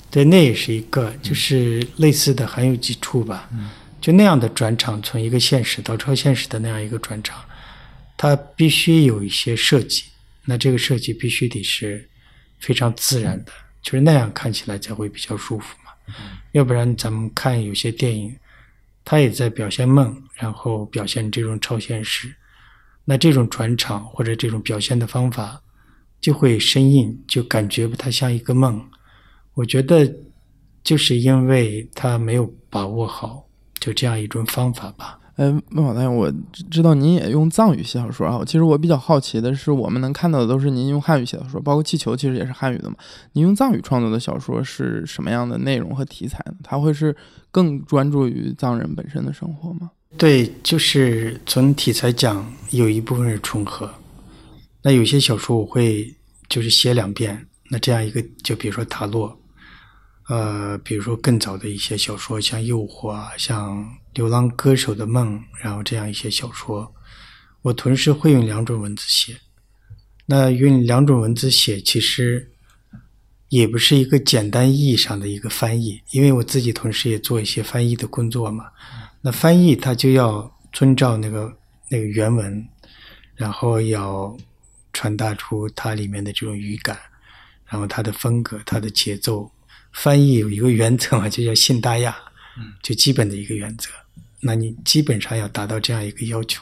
[0.10, 3.48] 对，那也是一个，就是类似的，还有几处吧。
[4.02, 7.40] 就那样的转场，从一个现实到超现实的那样一个转场，
[8.18, 10.06] 它必须有一些设计。
[10.46, 12.10] 那这个设计必须得是
[12.60, 13.52] 非常自然的，
[13.84, 15.92] 就是那样看起来才会比较舒服嘛。
[16.54, 18.36] 要不然咱们看有些电影，
[19.04, 22.34] 它也在表现梦，然后表现这种超现实，
[23.04, 25.62] 那这种转场或者这种表现的方法
[26.26, 28.82] 就会生硬，就感觉不太像一个梦。
[29.54, 30.12] 我觉得
[30.84, 33.46] 就是因为他没有把握好，
[33.80, 35.20] 就这样一种方法吧。
[35.36, 38.42] 哎，孟老大，我知知道您也用藏语写小说啊。
[38.44, 42.96] 其实我比较好奇的是，我们能看到的都是您用汉语写小说，包括《气球》其实也是汉语的嘛。
[43.34, 46.56] 您用藏语创作的小说是什么样的内容和题材呢？
[46.64, 47.16] 它会是
[47.52, 49.92] 更专注于藏人本身的生活吗？
[50.18, 53.88] 对，就是从题材讲，有一部分是重合。
[54.86, 56.16] 那有些小说我会
[56.48, 59.36] 就是写两遍，那这样一个，就比如说塔洛，
[60.28, 66.94] 呃，比如说更早的一些小说，像《诱惑》啊，像《流浪歌手的梦》，然后这样一些小说，
[67.64, 69.36] 我同时会用两种文字写。
[70.28, 72.52] 那用两种文字写，其实
[73.50, 78.66] 也不是一个简单意义上的一个翻译，因为我自己同时也做一些翻译的工作嘛。
[79.20, 81.52] 那翻译它就要遵照那个
[81.90, 82.64] 那个原文，
[83.34, 84.38] 然后要
[84.96, 86.98] 传达出它里面的这种语感，
[87.68, 89.52] 然后它的风格、它的节奏。
[89.92, 92.14] 翻译有一个原则嘛，就叫信达雅，
[92.84, 93.90] 就基本的一个原则。
[94.42, 96.62] 那你基本上要达到这样一个要求。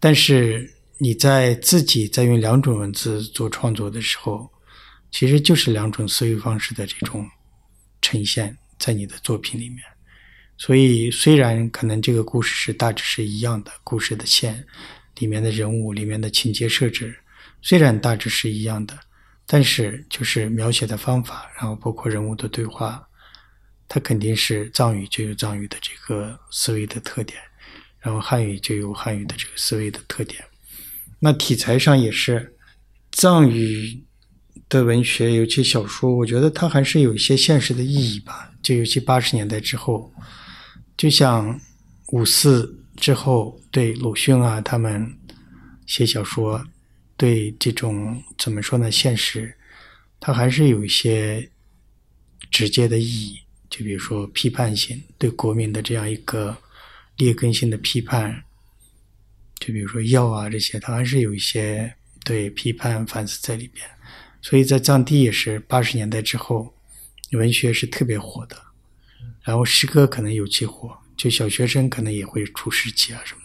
[0.00, 4.50] 但是你在自己在用两种文字做创作的时候，
[5.10, 7.28] 其实就是两种思维方式的这种
[8.00, 9.80] 呈现在你的作品里面。
[10.56, 14.66] 所以虽然可能这个故事是大致是一样的，故事的线
[15.18, 17.14] 里面的人物、里面的情节设置
[17.66, 18.96] 虽然大致是一样的。
[19.48, 23.00] 但是，就是描写的方法，然后包括人物的对话，
[23.86, 27.38] 它肯定是藏语就有藏语的这个思维的特点，
[28.00, 30.44] 然后汉语就有汉语的这个思维的特点。
[31.20, 32.56] 那题材上也是
[33.12, 34.04] 藏语
[34.68, 38.52] 的文学，尤其小说，我觉得它还是有一些现实的意义吧。
[38.64, 40.12] 就尤其八十年代之后，
[40.96, 41.56] 就像
[42.08, 45.08] 五四之后，对鲁迅啊他们
[45.86, 46.60] 写小说。
[47.16, 48.90] 对这种怎么说呢？
[48.90, 49.56] 现实，
[50.20, 51.50] 它还是有一些
[52.50, 53.40] 直接的意义。
[53.68, 56.56] 就比如说批判性，对国民的这样一个
[57.16, 58.44] 劣根性的批判。
[59.58, 61.92] 就比如说药啊这些，它还是有一些
[62.24, 63.86] 对批判反思在里边。
[64.42, 66.72] 所以在藏地也是八十年代之后，
[67.32, 68.56] 文学是特别火的。
[69.42, 73.40] 然后诗歌可能尤其火，就小学生可能也会出诗集啊什么。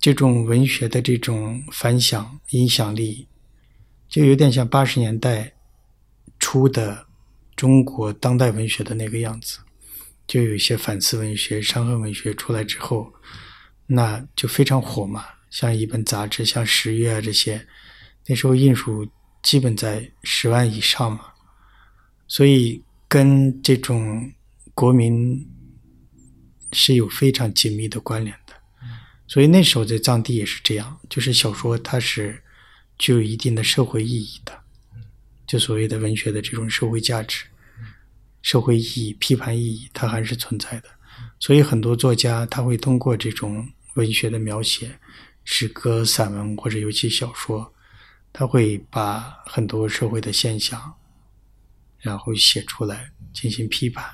[0.00, 3.26] 这种文学的这种反响、影响力，
[4.08, 5.52] 就有点像八十年代
[6.38, 7.06] 初的
[7.56, 9.58] 中国当代文学的那个样子。
[10.26, 13.12] 就有一些反思文学、伤痕文学出来之后，
[13.86, 15.24] 那就非常火嘛。
[15.50, 17.66] 像一本杂志，像《十月》啊这些，
[18.26, 19.08] 那时候印数
[19.42, 21.32] 基本在十万以上嘛。
[22.26, 24.30] 所以跟这种
[24.74, 25.48] 国民
[26.72, 28.47] 是有非常紧密的关联的。
[29.28, 32.42] 所以那时候在藏地也是这样，就是小说它是
[32.98, 34.58] 具有一定的社会意义的，
[35.46, 37.44] 就所谓的文学的这种社会价值、
[38.40, 40.88] 社会意义、批判意义，它还是存在的。
[41.38, 44.98] 所以很多作家他会通过这种文学的描写，
[45.44, 47.70] 诗歌、散文或者尤其小说，
[48.32, 50.94] 他会把很多社会的现象，
[51.98, 54.10] 然后写出来进行批判、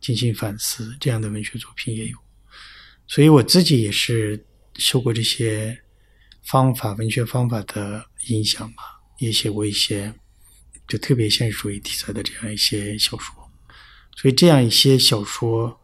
[0.00, 2.16] 进行反思，这样的文学作品也有。
[3.08, 4.40] 所以我自己也是。
[4.74, 5.82] 受过这些
[6.42, 8.82] 方法、文学方法的影响吧，
[9.18, 10.12] 也写过一些
[10.88, 13.34] 就特别现实主义题材的这样一些小说，
[14.16, 15.80] 所以这样一些小说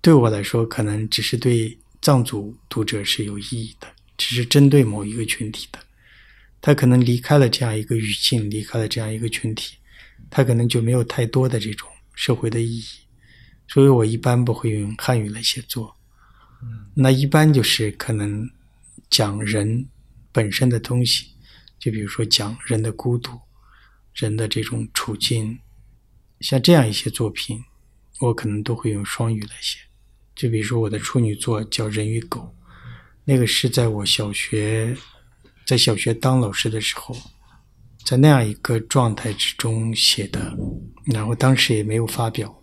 [0.00, 5.78] 对我来说，可能只是对藏族读者是有意义的，只是针对某一个群体的。
[6.60, 9.76] 他可能离开了这样一个语境，离开了这样一个群体，
[10.30, 12.84] 他可能就没有太多的这种社会的意义。
[13.68, 15.93] 所以我一般不会用汉语来写作。
[16.94, 18.48] 那一般就是可能
[19.10, 19.88] 讲人
[20.30, 21.26] 本身的东西，
[21.78, 23.40] 就比如说讲人的孤独、
[24.14, 25.58] 人的这种处境，
[26.40, 27.64] 像这样一些作品，
[28.20, 29.78] 我可能都会用双语来写。
[30.34, 32.40] 就比如说我的处女作叫《人与狗》，
[33.24, 34.96] 那个是在我小学
[35.66, 37.16] 在小学当老师的时候，
[38.04, 40.56] 在那样一个状态之中写的，
[41.06, 42.60] 然后当时也没有发表。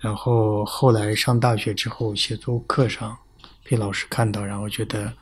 [0.00, 3.14] 然后后来上大学之后，写作课上
[3.62, 5.12] 被老师看到，然后觉得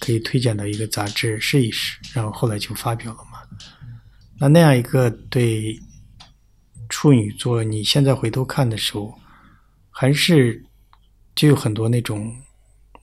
[0.00, 3.40] 可以推荐到一个杂志试一试，然后后来就发表了嘛。
[4.38, 5.80] 那那样一个对
[6.90, 9.18] 处女座，你现在回头看的时候，
[9.88, 10.62] 还是
[11.34, 12.30] 就有很多那种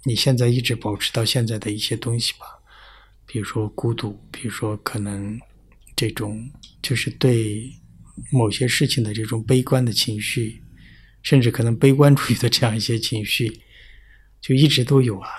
[0.03, 2.45] 你现在一直保持到现在的一些东西吧，
[3.25, 5.39] 比如说孤独，比如说可能
[5.95, 6.39] 这种
[6.83, 7.67] 就是对
[8.31, 10.61] 某些事情的这种悲观的情绪。
[11.25, 13.51] 甚至可能悲观主义的这样一些情绪，
[14.39, 15.29] 就一直都有啊。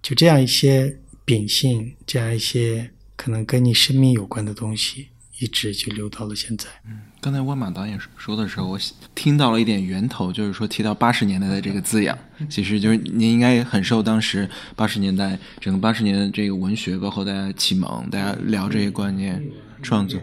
[0.00, 5.08] 就这样一些秉性，这样一些可能跟你生命有关的东西，
[5.40, 6.68] 一直就留到了现在。
[6.86, 8.78] 嗯，刚才温马导演说的时候，我
[9.14, 12.16] 听到了一点源头，就是说提到八十年代的这个滋养，
[12.48, 19.42] 其实就是您应该也很受当时八十年代整个八十年的这个文学，包括大家启蒙，大家聊这些观念。
[19.82, 20.20] 创作，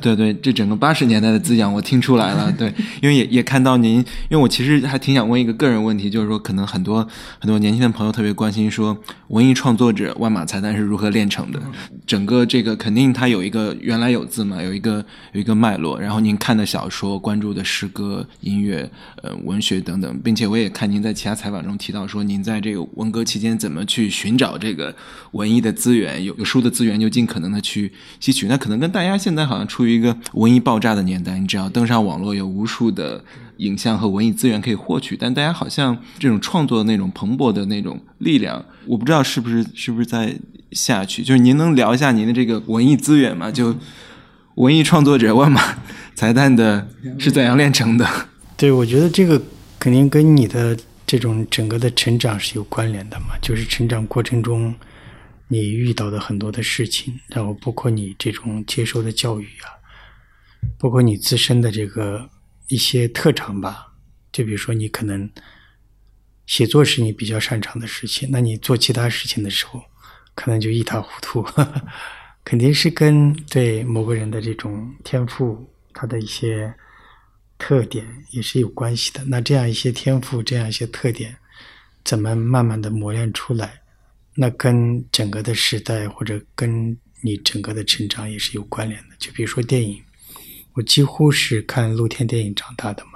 [0.00, 2.52] 对对，这整个八十年代的滋养我听出来了。
[2.52, 7.06] 对，因为也也看到您，因为我其实还挺想问一个个人问题，就是说，可能很多
[7.38, 8.96] 很多年轻的朋友特别关心，说
[9.28, 11.60] 文艺创作者万马才旦是如何炼成的？
[12.06, 16.00] 整个这个肯定它有一个原来有字嘛，有一个有一个脉络。
[16.00, 18.88] 然后您看的小说、关注的诗歌、音乐、
[19.22, 24.94] 呃文学等等，并且我也看您在其他采访中提到说，您在这个文革期间怎么去寻找这个
[25.32, 28.46] 文艺的资源，有有书的资源就尽可能的去吸取。
[28.46, 33.22] 那可能跟大家现在好像处于一个文艺爆炸的年代，你只要登上网络，有无数的
[33.58, 35.16] 影像和文艺资源可以获取。
[35.16, 40.36] 但大家好像这种创作的那种蓬勃的那种力量，我不知道是不是是不是在
[40.72, 41.22] 下去。
[41.22, 43.52] 就是您能聊一下您的这个文艺资源吗？
[43.52, 43.72] 就
[44.56, 45.78] 文艺创作者万马
[46.16, 46.88] 才旦的
[47.20, 48.04] 是怎样炼成的？
[48.58, 49.40] 对，我觉得这个
[49.78, 50.76] 肯定跟你的
[51.06, 53.36] 这种整个的成长是有关联的嘛。
[53.40, 54.74] 就是成长过程中。
[55.52, 59.68] 你遇到的很多的事情，然后包括你这种接受的教育啊，
[60.78, 62.26] 包括你自身的这个
[62.68, 63.92] 一些特长吧，
[64.32, 65.30] 就比如说你可能
[66.46, 69.82] 写作是你比较擅长的事情，那你做其他事情的时候，
[70.34, 71.46] 可能就一塌糊涂，
[72.42, 76.72] 肯定是跟对某个人的这种天赋，他的一些
[77.58, 79.22] 特点也是有关系的。
[79.26, 81.36] 那这样一些天赋，这样一些特点，
[82.02, 83.81] 怎么慢慢的磨练出来？
[84.34, 89.16] 那跟整个的时代或者跟你整个的成长也是有关联的。
[89.18, 90.02] 就比如说电影，
[90.72, 93.12] 我几乎是看露天电影长大的嘛。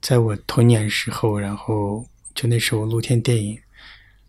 [0.00, 2.04] 在我童年时候，然后
[2.34, 3.58] 就那时候露天电影，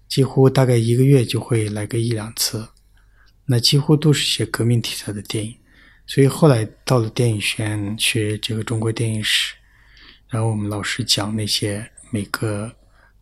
[0.07, 2.65] 几乎大概一个月就会来个一两次，
[3.45, 5.53] 那几乎都是些革命题材的电影。
[6.07, 9.55] 所以后来到了电影学院学这个中国电影史，
[10.29, 12.71] 然后我们老师讲那些每个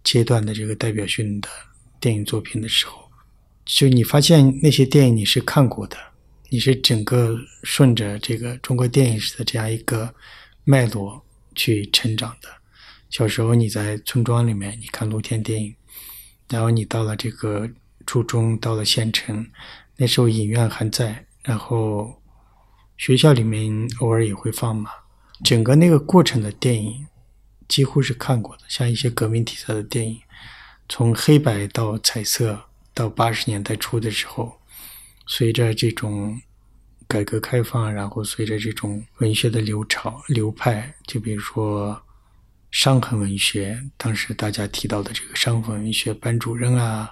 [0.04, 1.50] 阶段的这个代表性的。
[2.04, 3.10] 电影作品的时候，
[3.64, 5.96] 就你发现那些电影你是看过的，
[6.50, 10.14] 你是整个顺着这个中国电影史的这样一个
[10.66, 11.24] 脉络
[11.56, 12.50] 去成长的。
[13.10, 15.74] 小时候你在村庄里面，你看露天电影，
[16.50, 17.70] 然后你到了这个
[18.06, 19.48] 初中，到了县城，
[19.96, 22.22] 那时候影院还在，然后
[22.98, 24.90] 学校里面偶尔也会放嘛。
[25.42, 27.08] 整个那个过程的电影
[27.70, 30.20] 几乎是看过的，像一些革命题材的电影。
[30.90, 34.60] 从黑白到彩色，到八十年代初的时候，
[35.26, 36.40] 随着这种
[37.08, 42.00] 改革开放，然后随着这种文学的流潮流派，就比如说
[42.72, 47.12] 伤痕文学，当时大家提到的这个伤痕文学，班主任啊，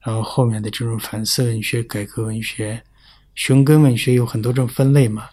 [0.00, 2.82] 然后后面的这种反思文学、改革文学、
[3.34, 5.28] 寻根文学，有很多种分类嘛。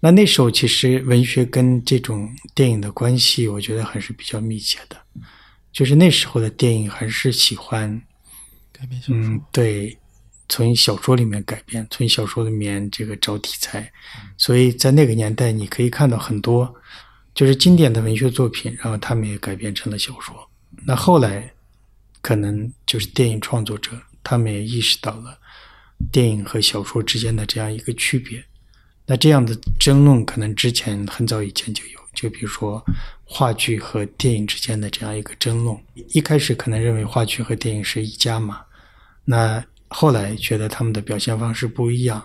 [0.00, 4.96] 那那时候其实文学跟这种电影的关系，我觉得还是比较密切的。
[5.72, 8.00] 就是那时候的电影还是喜欢
[8.72, 9.96] 改编小说，嗯，对，
[10.48, 13.90] 从小说里面改编，从小说里面这个找题材，
[14.36, 16.72] 所以在那个年代，你可以看到很多
[17.34, 20.46] 就是经典的文学作品，然后他们也改编成了小说。
[20.84, 21.50] 那后来
[22.20, 23.92] 可能就是电影创作者，
[24.22, 25.38] 他们也意识到了
[26.12, 28.44] 电影和小说之间的这样一个区别。
[29.06, 32.01] 那这样的争论，可能之前很早以前就有。
[32.14, 32.84] 就比如说
[33.24, 35.76] 话剧和电影之间的这样一个争论，
[36.10, 38.60] 一开始可能认为话剧和电影是一家嘛，
[39.24, 42.22] 那后来觉得他们的表现方式不一样，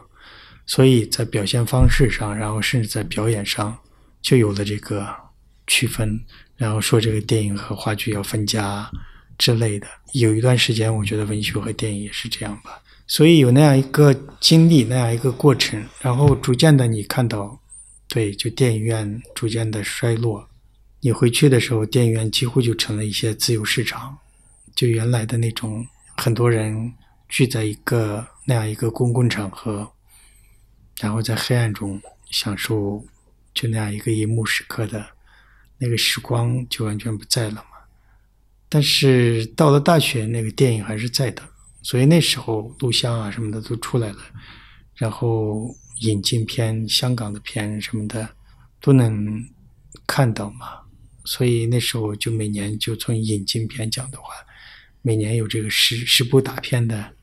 [0.66, 3.78] 所以在表现方式上，然后甚至在表演上
[4.22, 5.08] 就有了这个
[5.68, 6.20] 区分，
[6.56, 8.90] 然后说这个电影和话剧要分家
[9.38, 9.88] 之类的。
[10.14, 12.82] 有一段时间，我觉得文学和电影也是这样吧。
[13.06, 17.58] 所以有那样一个经历，那样一个过程，然后逐渐的你看到，
[18.10, 20.50] 对，就电影院逐渐的衰落。
[21.02, 24.18] 你回去的时候，电影院几乎就成了一些自由市场，
[24.76, 25.86] 就原来的那种
[26.18, 26.94] 很多人
[27.30, 29.92] 聚在一个那样一个公共场合，
[31.00, 32.02] 然后在黑暗中
[32.32, 33.06] 享受
[33.54, 35.06] 就那样一个银幕时刻的
[35.78, 37.64] 那个时光就完全不在了嘛。
[38.70, 41.44] 但是到了大学，那个电影还是在的，
[41.84, 44.18] 所以那时候录像啊什么的都出来了，
[44.98, 48.30] 然后引进片、香港的片什么的
[48.82, 49.44] 都能
[50.06, 50.80] 看到嘛。
[51.24, 54.34] 所以那时候就每年就从引进片讲的话，
[55.02, 57.14] 每年有这个十十部大片的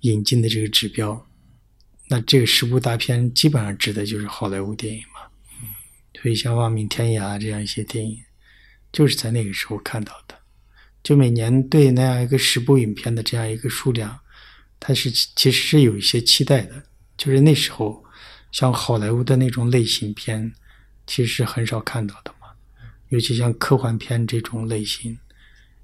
[0.00, 1.26] 引进的这个指标，
[2.08, 5.70] 那这个十部大片基本上指的就是好莱坞电影嘛。
[6.20, 8.18] 所以像《亡命天涯》这样一些电影，
[8.90, 10.34] 就是在那个时候看到的。
[11.02, 14.18] 就每年对那样一个十部影片的这样一个数量，
[14.80, 16.82] 它是其实是有一些期待的。
[17.16, 18.04] 就是那时候，
[18.50, 20.52] 像好莱坞的那种类型片，
[21.06, 22.48] 其实是很少看到的嘛。
[23.10, 25.18] 尤其像科幻片这种类型，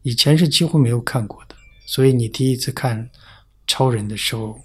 [0.03, 1.55] 以前是几乎没有看过的，
[1.87, 3.09] 所以你第一次看
[3.67, 4.61] 超人的时候，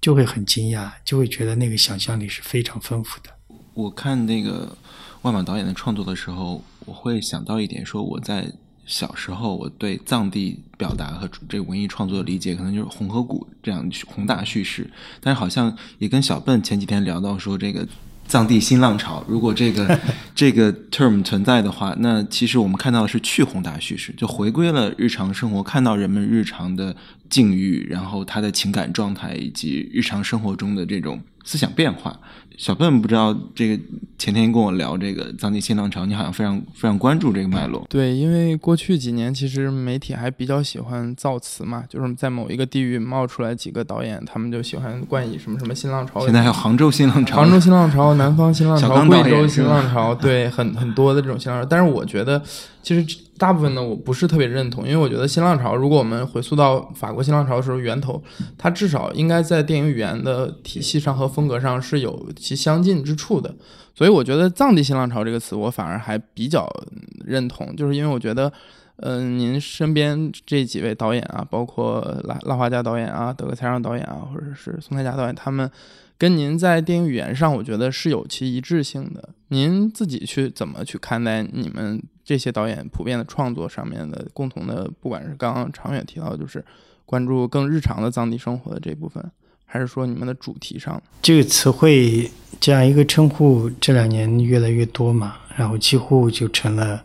[0.00, 3.30] 就会很惊讶，就会觉得那个想象力是非常丰富的。
[3.72, 4.76] 我看那个
[5.22, 8.52] 万马导演的创作的时候，我会想到一点，说我在
[8.86, 17.86] 小时候我对藏地表达和这个文艺创作的理解，可能就是红河谷这样宏大叙事，但是好像也跟小笨前几天聊到说这个。
[18.26, 20.00] 藏地新浪潮，如果这个
[20.34, 26.96] 这个 term 存在的话，那其实我们看到的是去宏大叙事，就回归了日常生活，看到人们日常的
[27.28, 32.18] 境遇，然后他的情感状态以及日常生活中的这种思想变化。
[32.56, 33.82] 小笨不知道这个
[34.18, 37.84] 前天跟我聊这个藏地新浪潮，你好像非常非常关注这个脉络。
[37.88, 46.20] 对，因为过去几年其实媒体还比较喜欢造词嘛，就是在某一个地域冒出来几个导演，他们就喜欢冠以什么什么新浪潮。
[46.24, 51.66] 现在还有杭州新浪潮、杭州新浪潮、南方新浪潮、贵州新浪潮，对，很很多的这种新浪潮。
[51.68, 52.42] 但是我觉得
[52.82, 53.04] 其实。
[53.36, 58.22] 大部分呢，我不是特别认同，因为我觉得新浪潮，如果我们回溯到法国新浪潮的时候源头，
[58.56, 63.54] 它至少应该在电影语言的体系上和风格上是有其相近之处的。
[63.94, 66.68] 所以我觉得“藏地新浪潮”这个词，我反而还比较
[67.24, 68.52] 认同，就是因为我觉得，
[68.96, 75.70] 嗯，您身边这几位导演啊，包括拉拉华家导演啊、德克才让导演啊，或者是宋太甲导演，他们
[76.18, 79.30] 跟您在电影语言上，我觉得是有其一致性的。
[79.48, 82.02] 您自己去怎么去看待你们？
[82.24, 86.64] 这些导演普遍的创作上面的共同的，不管是刚刚长远提到，就是
[87.04, 89.22] 关注更日常的藏地生活的这部分，
[89.64, 97.04] 还是说你们的主题上，这个词汇这样一个称呼，这两年越来越多嘛，然后几乎就成了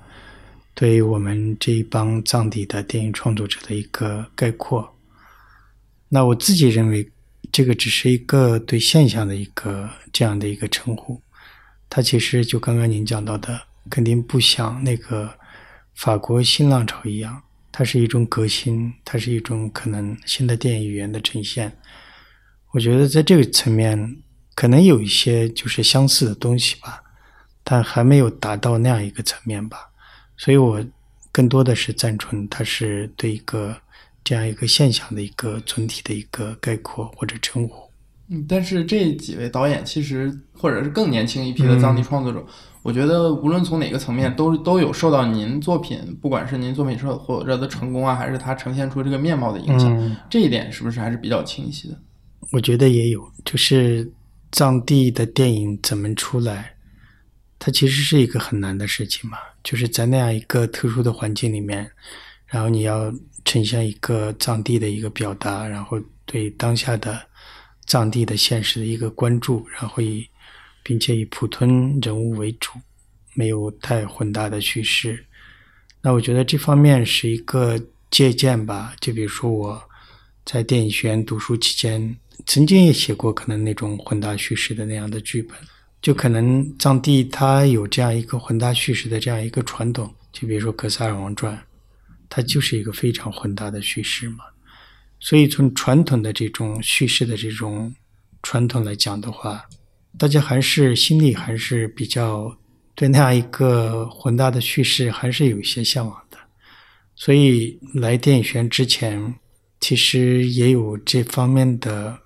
[0.74, 4.96] 对于我们这一帮藏地的电影创作者的一个概括。
[6.08, 7.10] 那我自己认为，
[7.52, 11.22] 这个只是一个对现象的一个这样的一个称呼，
[11.90, 13.62] 它其实就刚刚您讲到的。
[13.90, 15.34] 肯定不像那个
[15.96, 17.42] 法国新浪潮一样，
[17.72, 21.76] 它是一种革新，它是一种可能新的电影语言的呈现。
[22.72, 24.18] 我觉得在这个层面，
[24.56, 27.02] 可能有一些就是相似的东西吧，
[27.64, 29.90] 但还没有达到那样一个层面吧。
[30.38, 30.84] 所以我
[31.32, 33.76] 更多的是赞成它是对一个
[34.24, 37.90] 这样一个现象的一个总体的一个概括或者称呼。
[38.32, 42.46] 嗯，但是这几位导演其实，或者是更年轻一批的藏地创作者。
[42.84, 51.98] 我觉得无论从哪个层面，都都有受到您作品，不管是您作品受或者的成功啊，还是它呈现出这个面貌的影响，这一点是不是还是比较清晰的？
[52.52, 54.12] 我觉得也有，就是
[54.52, 56.76] 藏地的电影怎么出来，
[57.58, 59.38] 它其实是一个很难的事情嘛。
[59.64, 61.90] 就是在那样一个特殊的环境里面，
[62.48, 63.14] 然后你要
[63.46, 67.22] 呈现一个藏地的一个表达，然后对当下的
[67.86, 70.28] 藏地的现实的一个关注，然后以。
[70.82, 72.72] 并且以普通人物为主，
[73.36, 75.24] 没有太混大的叙事。
[76.02, 77.80] 那我觉得这方面是一个
[78.10, 78.96] 借鉴吧。
[79.00, 79.80] 就比如说我
[80.46, 85.58] 在电影学院读书期间，曾经也写过可能那种混搭叙事的那样的剧本。
[86.02, 90.10] 就可能藏地它有这样一个混搭叙事的这样一个传统。
[90.32, 91.54] 就比如说《格萨尔王传》，
[92.30, 94.46] 它就是一个非常混搭的叙事嘛。
[95.20, 97.94] 所以从传统的这种叙事的这种
[98.44, 99.66] 传统来讲的话，
[100.18, 102.58] 大家还是心里还是比较
[102.96, 106.38] 对那样一个混搭的叙事还是有一些向往的，
[107.16, 109.36] 所以来电影学院之前，
[109.82, 112.18] 其实也有这方面的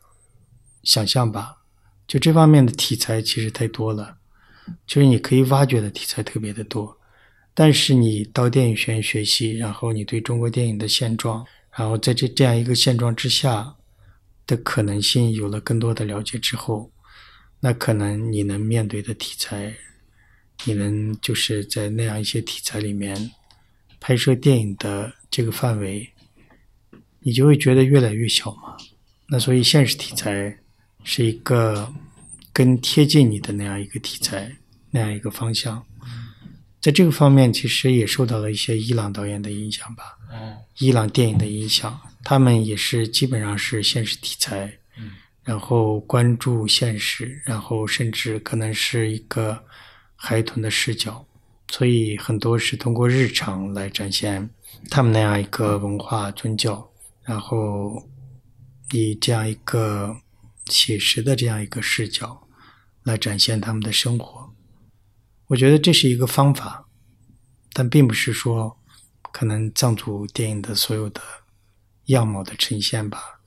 [0.84, 1.58] 想象吧。
[2.06, 4.18] 就这方面的题材其实太多了，
[4.86, 6.98] 就是你可以挖掘的题材特别的多。
[7.54, 13.76] 但是你到电影学院学习，然后你对中国电影的现状，然后在这这样一个现状之下
[14.46, 16.92] 的可能性有了更多的了解之后，
[17.60, 19.74] 那可能你能面对的题材，
[20.66, 23.32] 你能就是在那样一些题材里面
[24.00, 26.12] 拍摄电影的这个范围，
[27.20, 28.76] 你就会觉得越来越小嘛。
[29.28, 30.58] 那所以现实题材
[31.04, 31.91] 是一个
[32.51, 34.51] 更贴近你的那样一个题材，
[34.91, 35.84] 那样一个方向。
[36.82, 40.18] 在这个方面，其实也受到了一些伊朗导演的影响吧。
[40.80, 44.72] 伊朗电影的影响，他们也是基本上是现实题材，
[45.43, 49.64] 然后关注现实，然后甚至可能是一个
[50.16, 51.26] 孩童的视角，
[51.70, 54.49] 所以很多是通过日常来展现
[54.89, 56.86] 他们那样一个文化宗教，
[57.24, 58.04] 然后
[58.91, 60.14] 以这样一个
[60.68, 62.47] 写实的这样一个视角
[63.03, 64.53] 来展现他们的生活。
[65.47, 66.88] 我觉得这是一个方法，
[67.74, 68.80] 但并不是说
[69.32, 71.22] 可能藏族电影的所有的
[72.05, 73.41] 样貌的呈现吧。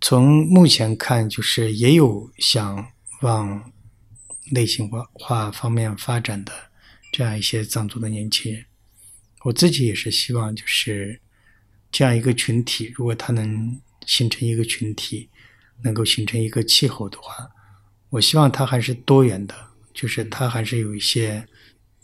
[0.00, 2.92] 从目前看，就是也有想
[3.22, 3.72] 往
[4.52, 6.52] 类型化化方面发展的
[7.12, 8.64] 这样一些藏族的年轻人。
[9.44, 11.20] 我自己也是希望，就是
[11.90, 15.30] 这样一个群体，如果他能形成一个群体，
[15.82, 17.50] 能够形成一个气候的话，
[18.10, 19.68] 我希望它还是多元的。
[19.94, 21.44] 就是它还是有一些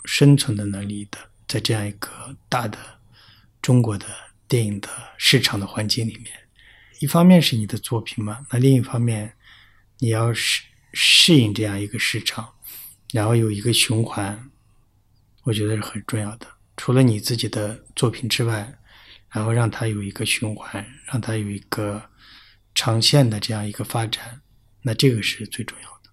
[0.04, 2.76] 生存的能力的，在这样一个大的
[3.62, 4.04] 中国的
[4.48, 6.26] 电影的市场的环境里面，
[6.98, 9.32] 一方面是你的作品嘛，那另一方面
[10.00, 12.52] 你要适适应这样一个市场，
[13.12, 14.50] 然后有一个循环，
[15.44, 16.48] 我觉得是很重要的。
[16.76, 18.76] 除了你自己的作品之外，
[19.30, 22.02] 然后让它有一个循环，让它有一个
[22.74, 24.40] 长线的这样一个发展，
[24.82, 26.10] 那这个是最重要的。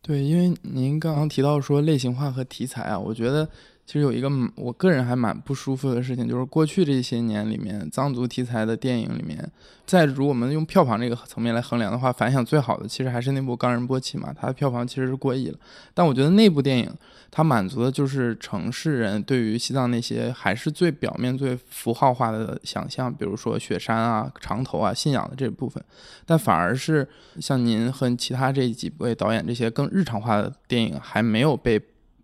[0.00, 3.48] 对，因为您刚刚提到说类型化和题材啊，我觉得
[3.86, 9.50] 其实有一个我个人还蛮不舒服的事情，就是过去这些年里面藏族题材的电影里面，
[9.86, 15.58] 在如果我们用票房这个层面来衡量的话，反响最好的其实还是那部《冈仁波齐》嘛，它的票房其实是过亿了。
[15.94, 16.90] 但我觉得那部电影
[17.36, 25.82] 它满足的就是城市人对于西藏那些还是最表面、最符号化的想象，比如说雪山啊、长头啊、信仰的这部分。
[26.24, 27.04] 但反而是
[27.40, 31.80] 像您和其他这几位导演这些更日常化的电影还没有被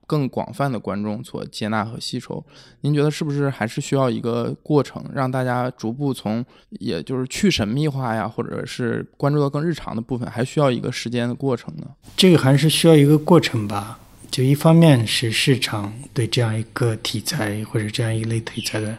[0.07, 2.45] 更广泛的观众所接纳和吸收。
[2.83, 11.89] 您觉得是不是还是需要一个过程，让大家逐步从也就是去神秘化呀，或者是关注到更日常的部分，还需要一个时间的过程呢？
[12.17, 13.99] 这个还是需要一个过程吧。
[14.31, 18.97] 就一方面是市场对这样一个题材或者这样一类题材的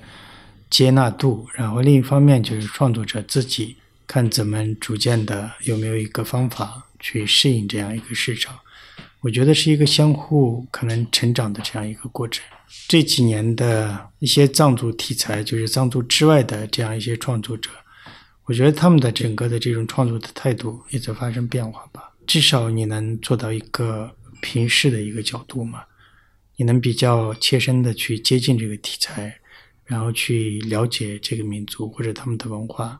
[0.69, 8.59] 接纳度，然后另一方面就是创作者自己看怎么逐渐的有没有一个方法去适应这样一个市场。
[9.21, 12.43] 我觉得是一个相互可能成长的这样一个过程。
[12.89, 17.69] 这几年的一些藏族题材，就是藏族之外的这样一些创作者，
[18.45, 22.11] 我觉得他们的整个的这种创作的态度也在发生变化吧。
[22.27, 24.11] 至少你能做到一个。
[24.41, 25.85] 平视的一个角度嘛，
[26.57, 29.39] 你能比较切身的去接近这个题材，
[29.85, 32.99] 然后去了解这个民族或者他们的文化，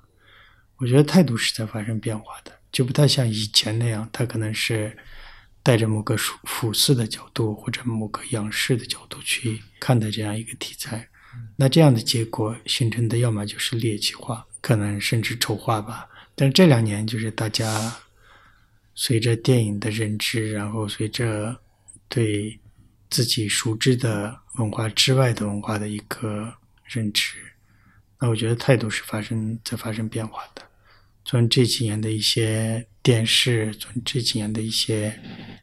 [0.77, 4.95] 我觉得态度是在发生变化的，就不太像以前那样，他可能是
[5.63, 11.09] 带着某个俯俯视的角度或者某个仰视的角度去看待这样一个题材，
[11.57, 16.07] 那这样的结果形成的要么就是猎奇化，可能甚至丑化吧。
[16.35, 17.93] 但是这两年就是大家。
[19.03, 21.59] 随着电影的认知，然后随着
[22.07, 22.59] 对
[23.09, 26.53] 自己熟知的文化之外的文化的一个
[26.85, 27.33] 认知，
[28.19, 30.61] 那我觉得态度是发生在发生变化的。
[31.25, 35.19] 从这几年的一些电视，从这几年的一些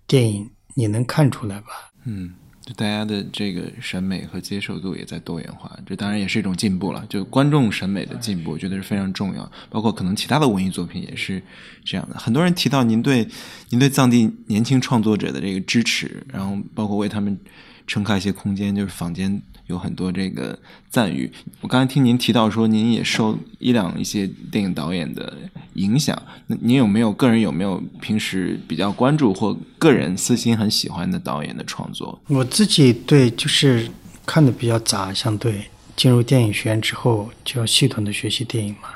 [0.08, 1.92] 电影，你能看出来吧？
[2.06, 2.34] 嗯。
[2.68, 7.02] 就大家的这个审美和接受度也在多元化，这当然也是一种进步了。
[7.08, 9.50] 就观众审美的进步，我觉得是非常重要。
[9.70, 11.42] 包括可能其他的文艺作品也是
[11.82, 12.18] 这样的。
[12.18, 13.26] 很多人提到您对
[13.70, 17.38] 您对藏地年轻创作者的这个支持，然后包括为他们
[17.86, 19.40] 撑开一些空间，就是坊间。
[19.68, 20.58] 有很多这个
[20.90, 21.30] 赞誉。
[21.60, 25.34] 我刚才听您提到说，您也受一两一些电影导演的
[25.74, 26.20] 影响。
[26.48, 32.20] 那您有没有个人有没有平时比较关注或个人私心很喜欢的导演的创作？
[32.28, 33.88] 我自己对就是
[34.26, 35.64] 看的比较杂，相对
[35.94, 38.88] 进入电影学院之后就要系统的学习电影嘛。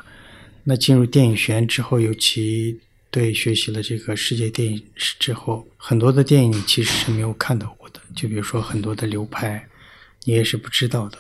[0.65, 2.79] 那进入电影学院之后，尤其
[3.11, 8.01] 对学习了这个世界电影之后，很多的电影其实是没有看到过的。
[8.15, 9.67] 就比如说很多的流派。
[10.25, 11.19] 你也是不知道的，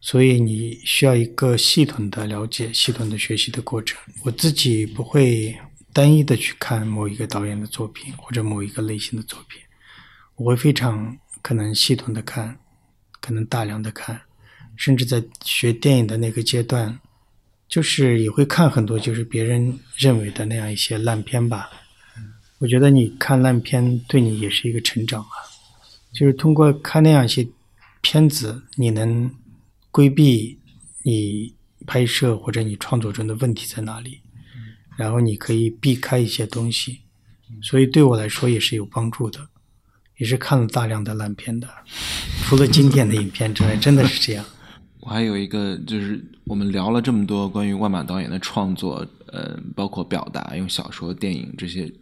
[0.00, 3.98] 所以你需要一个系统的了解、系统的学习的过程。
[4.24, 5.56] 我自己不会
[5.92, 9.60] 单一的去看某一个导演的作品或者某一个类型的作品，
[10.36, 12.58] 我会非常可能系统的看，
[13.20, 14.20] 可能大量的看，
[14.76, 16.98] 甚至在学电影的那个阶段，
[17.68, 21.70] 就是也会看很多就是别人认为的那样一些烂片吧。
[22.58, 25.36] 我觉得你看烂片对你也是一个成长啊，
[26.12, 27.46] 就是通过看那样一些
[28.00, 29.30] 片子，你能
[29.90, 30.58] 规避
[31.02, 31.54] 你
[31.86, 34.20] 拍摄或者你创作中的问题在哪里，
[34.96, 37.00] 然后你可以避开一些东西，
[37.62, 39.48] 所以对我来说也是有帮助的，
[40.18, 41.68] 也是看了大量的烂片的，
[42.44, 44.44] 除了经典的影片之外，真的是这样。
[45.00, 51.92] 我还有一个，就是我们聊了这么多关于万马导演的创作，呃，包括表达，用小说、电影这些。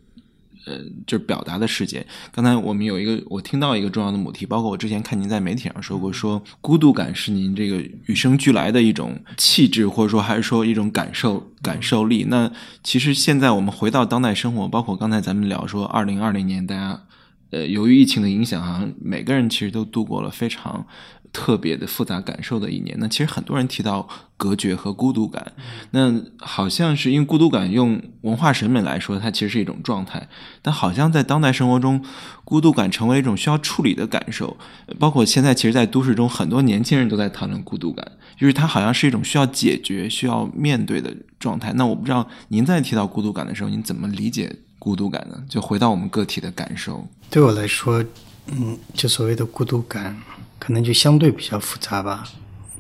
[0.67, 2.07] 呃，就是表达的世界。
[2.33, 12.25] 刚才我们有一个，我听到一个重要的母题，包括我之前看您在媒体上说过，说孤独感是您这个与生俱来的一种气质，或者说还是说一种感受感受力。
[12.29, 12.51] 那
[12.83, 17.03] 其实现在我们回到当代生活，包括刚才咱们聊说，二零二零年大家，
[17.51, 20.87] 呃，由于疫情的影响，好像每个人其实都度过了非常。
[21.35, 25.53] 特别的复杂感受的一年，那其实很多人提到隔绝和孤独感，
[25.91, 30.29] 那好像是因为孤独感用文化审美来说，它其实是一种状态，
[30.63, 32.01] 但好像在当代生活中，
[32.45, 34.57] 孤独感成为一种需要处理的感受，
[35.01, 41.73] 包括现在其实，在都市中，很多年轻人都在讨论孤独感，就是它好像是一种需要解决、需要面对的状态。
[41.73, 45.43] 那我不知道您在提到孤独感的时候，您怎么理解孤独感呢？
[45.49, 48.05] 就回到我们个体的感受，对我来说，
[48.47, 50.17] 嗯，就所谓的孤独感。
[50.65, 52.27] 可能就相对比较复杂吧，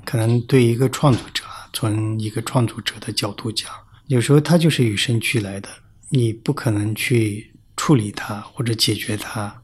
[0.06, 3.70] 可能对一个创作者，从一个创作者的角度讲，
[4.06, 5.68] 有时候他就是与生俱来的，
[6.08, 9.62] 你不可能去处理它或者解决它。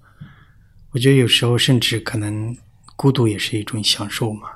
[0.90, 2.54] 我觉得有时候甚至可能
[2.94, 4.50] 孤独也是一种享受嘛。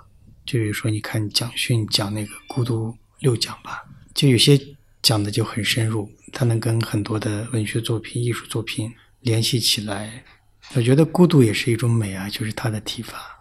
[0.44, 4.60] 就比如说，你看蒋勋讲那个孤独六讲吧，就有些
[5.00, 8.92] 讲的就很深入，他能跟很多的文学作品、艺术作品
[9.22, 10.22] 联系起来。
[10.74, 13.33] 我觉得孤独也是一种美啊，就是他的提法。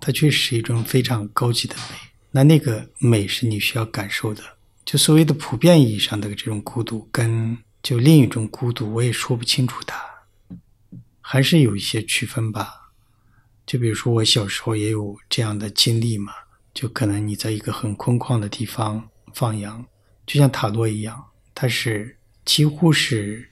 [0.00, 1.96] 它确实是一种非常高级的美，
[2.30, 4.42] 那那个美是你需要感受的。
[4.84, 9.98] 就所谓的普遍意义上的这种孤独，跟就另一种孤独，我也说不清楚它，
[11.20, 12.92] 还是有一些区分吧。
[13.66, 16.32] 就比如说我小时候也有这样的经历嘛，
[16.74, 19.86] 就可能你在一个很空旷的地方放羊，
[20.26, 21.24] 就像塔罗一样，
[21.54, 23.50] 它是几乎是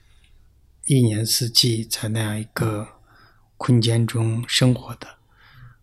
[0.85, 2.87] 一年四季在那样一个
[3.57, 5.09] 空间中生活的，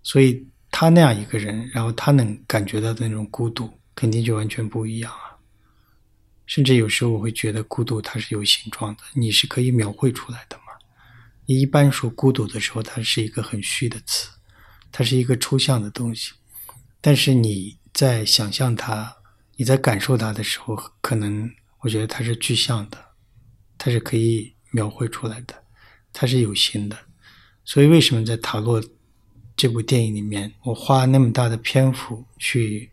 [0.09, 0.27] 所以。
[0.71, 5.35] 他那样一个人，然后他能感觉到的那种孤独，肯定就完全不一样啊。
[6.45, 10.65] 甚至有时候我会觉得，孤独它是有形状的，你是可以描绘出来的嘛。
[11.47, 14.29] 你一般说孤独的时候，它是一个很虚的词，
[14.91, 16.33] 它是一个抽象的东西。
[17.01, 19.11] 但是你在想象它，
[19.55, 22.97] 你在感受它的时候，可能我觉得它是具象的，
[23.75, 25.63] 它是可以描绘出来的，
[26.13, 26.95] 它是有形的。
[27.65, 28.79] 所以为什么在塔洛？
[29.59, 32.89] 这部电影里面，我花那么大的篇幅去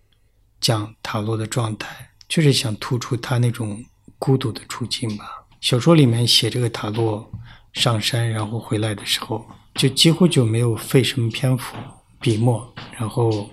[0.60, 3.84] 讲塔洛的状态，就是想突出他那种
[4.18, 5.46] 孤独的处境吧。
[5.60, 7.30] 小说里面写这个塔洛
[7.72, 9.46] 上山然后回来的时候，
[9.76, 11.76] 就几乎就没有费什么篇幅
[12.20, 13.48] 笔墨，然后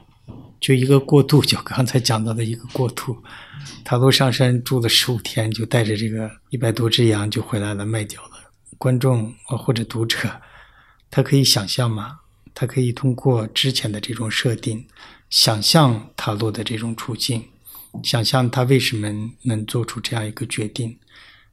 [0.60, 3.16] 就一个过渡，就刚才讲到的一个过渡。
[3.84, 8.52] 塔洛上山住了十五天，就带着这个一百多只羊就回来了，卖掉了。
[8.80, 10.18] 观众或者读者，
[11.12, 12.22] 他可以想象吗？
[12.54, 14.86] 他可以通过之前的这种设定，
[15.30, 17.44] 想象塔洛的这种处境，
[18.04, 19.08] 想象他为什么
[19.42, 20.98] 能做出这样一个决定。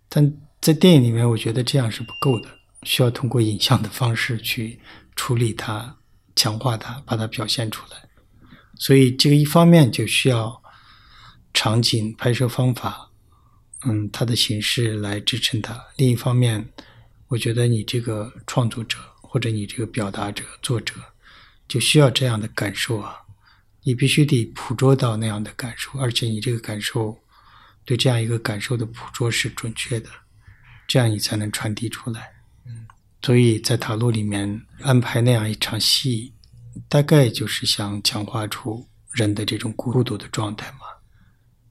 [0.08, 2.48] 但在电影里面，我觉得这样是不够的，
[2.82, 4.78] 需要通过影像的方式去
[5.16, 5.96] 处理它、
[6.36, 7.96] 强化它、把它表现出来。
[8.78, 10.62] 所以，这个一方面就需要
[11.54, 13.10] 场景、拍摄方法，
[13.86, 16.68] 嗯，它的形式来支撑它；另一方面，
[17.28, 18.98] 我觉得你这个创作者。
[19.30, 20.94] 或者你这个表达者、作者，
[21.68, 23.14] 就需要这样的感受啊！
[23.84, 27.16] 你必须得捕捉到那样的感受，而且你这个感受
[27.84, 30.10] 对这样一个感受的捕捉是准确的，
[30.88, 32.32] 这样你才能传递出来。
[32.66, 32.88] 嗯，
[33.22, 36.34] 所以在塔罗里面安排那样一场戏，
[36.88, 40.80] 大概就是想强化出人的这种孤独的状态嘛。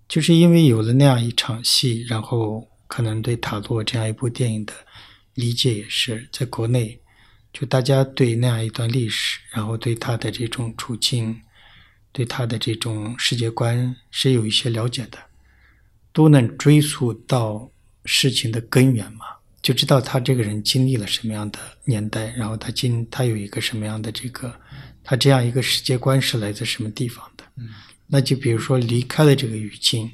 [0.08, 4.74] 就是因为有了那样一场戏，然后可能对塔罗这样一部电影的
[5.34, 6.98] 理解也是在国内。
[7.52, 11.42] 就大家对那样一段历史，然后对他的这种处境，
[12.12, 15.18] 对他的这种世界观是有一些了解的，
[16.14, 17.70] 都能追溯到
[18.06, 19.26] 事情的根源嘛，
[19.64, 24.54] 就知道他这个人经历了什么样的年代，然后他经他有一个什么样的这个，
[25.04, 27.44] 他这样一个世界观是来自什么地方的。
[28.06, 30.10] 那就比如说离开了这个语境，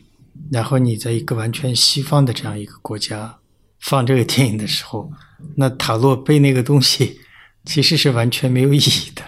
[0.49, 3.37] 然后你在一个完全西方的这样一个国家
[3.79, 5.11] 放这个电影的时候，
[5.57, 7.19] 那塔洛被那个东西。
[7.65, 9.23] 其实是完全没有意义的，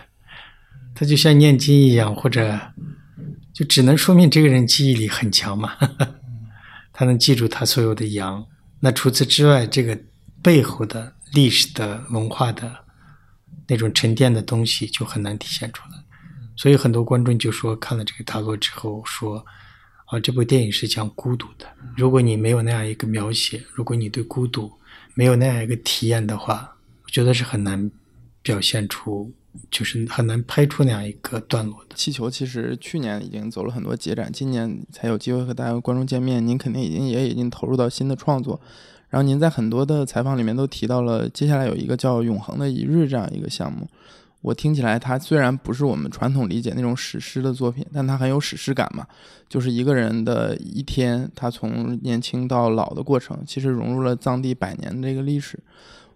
[0.94, 2.60] 他就像念经一样，或者
[3.52, 5.76] 就只能说明这个人记忆力很强嘛，
[6.94, 8.46] 他能记住他所有的羊。
[8.80, 10.00] 那除此之外，这个
[10.42, 12.76] 背后的历史的文化的
[13.68, 15.98] 那种沉淀的东西就很难体现出来。
[16.56, 19.44] 所以很多观众就说看了这个塔罗之后说，
[20.06, 21.66] 啊，这部电影是讲孤独的。
[21.96, 24.72] 如果你没有那样一个描写，如果你对孤独
[25.16, 27.92] 没有那样一个体验的话，我觉得是很难
[28.48, 29.30] 表现出，
[29.70, 31.96] 就是很难拍出那样一个段落的。
[31.96, 36.46] 气球其实去年已经走了很多节展，今年才有机会和大家观众见面。
[36.48, 38.58] 您肯定已经也已经投入到新的创作，
[39.10, 43.86] 然后您在很多的采访里面都提到了接下来有一个叫《永恒的一日》这样一个项目。
[44.42, 49.06] 我听起来，它虽然不是我们传统理解那种史诗的作品，但它很有史诗感嘛。
[49.50, 55.60] 就是一个人的一天，他从年轻到老的过程，其实融入了藏地百年的这个历史。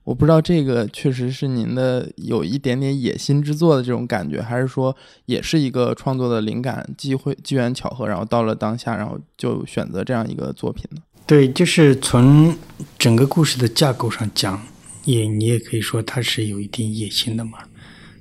[0.04, 4.96] 我不知道这个确实是您的有一点点野心之作的这种感觉，还是说
[5.26, 11.02] 也是一个创作的灵感机会、机缘巧合，然后到了当下，然后就选择这样一个作品呢？
[11.28, 12.58] 对，就是从
[12.98, 14.66] 整个故事的架构上讲，
[15.06, 17.60] 也你也可以说它是有一定野心的嘛。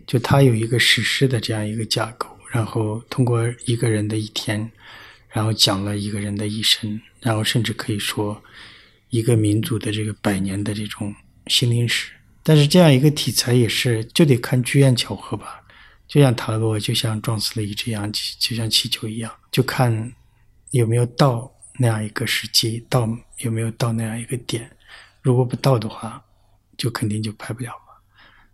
[0.07, 4.71] 就它有一个史诗的这样一个架构，然后通过一个人的一天，
[5.29, 8.43] 然后讲了一个人的一生，然后甚至可以说
[9.09, 11.15] 一个民族的这个百年的这种
[11.51, 12.13] 心灵史。
[12.43, 15.61] 但是这样一个题材也是就得看机缘巧合吧，
[16.09, 20.13] 就像塔罗，就像撞死了一只羊，就像气球一样，就看
[20.71, 23.07] 有没有到那样一个时机，到
[23.39, 24.71] 有没有到那样一个点。
[25.21, 26.25] 如果不到的话，
[26.79, 27.93] 就肯定就拍不了嘛。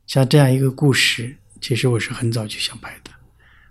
[0.06, 1.36] 像这样一个故事。
[1.58, 3.10] 其实我是很早就想拍的，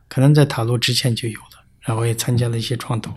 [0.10, 3.14] 可能在塔罗之前就有了，然后也参加了一些创投，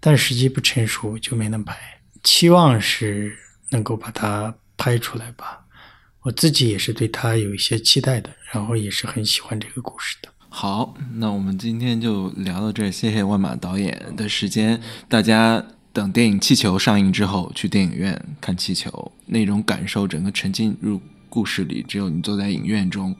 [0.00, 1.78] 但时机不成熟就没能拍。
[2.24, 3.38] 期望是
[3.70, 5.60] 能够把它拍出来吧。
[6.22, 10.28] 我自己也是对他有一些期待的，然后也是很喜欢这个故事的。
[10.48, 14.80] 好，那我们今天就聊到这儿，谢谢万马导演的时间。
[15.08, 18.90] 大家等电影《气球》上映之后，去电影院看《气球》，
[19.26, 23.14] 那种感受，整个沉浸入故事里，只有你坐在影院中。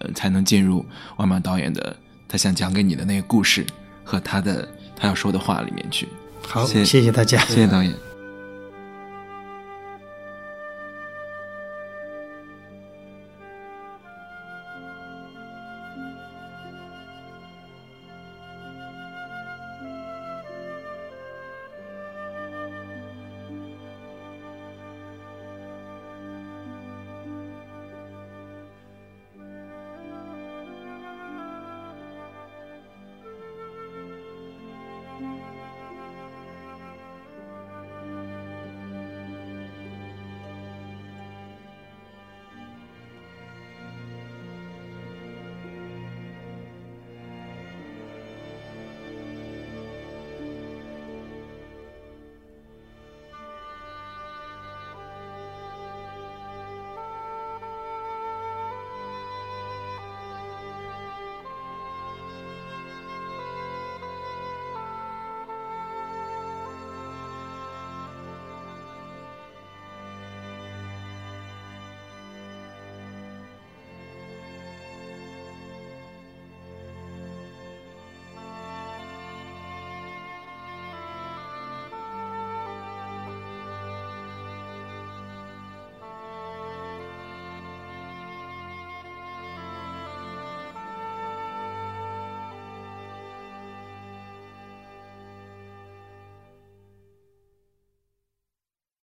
[0.00, 0.86] 呃，才能进入
[1.16, 1.96] 万马导演的
[2.28, 3.66] 他想讲给你的那个故事
[4.04, 6.06] 和他的他要说的话里面去。
[6.46, 8.07] 好，谢谢大家，谢谢导演。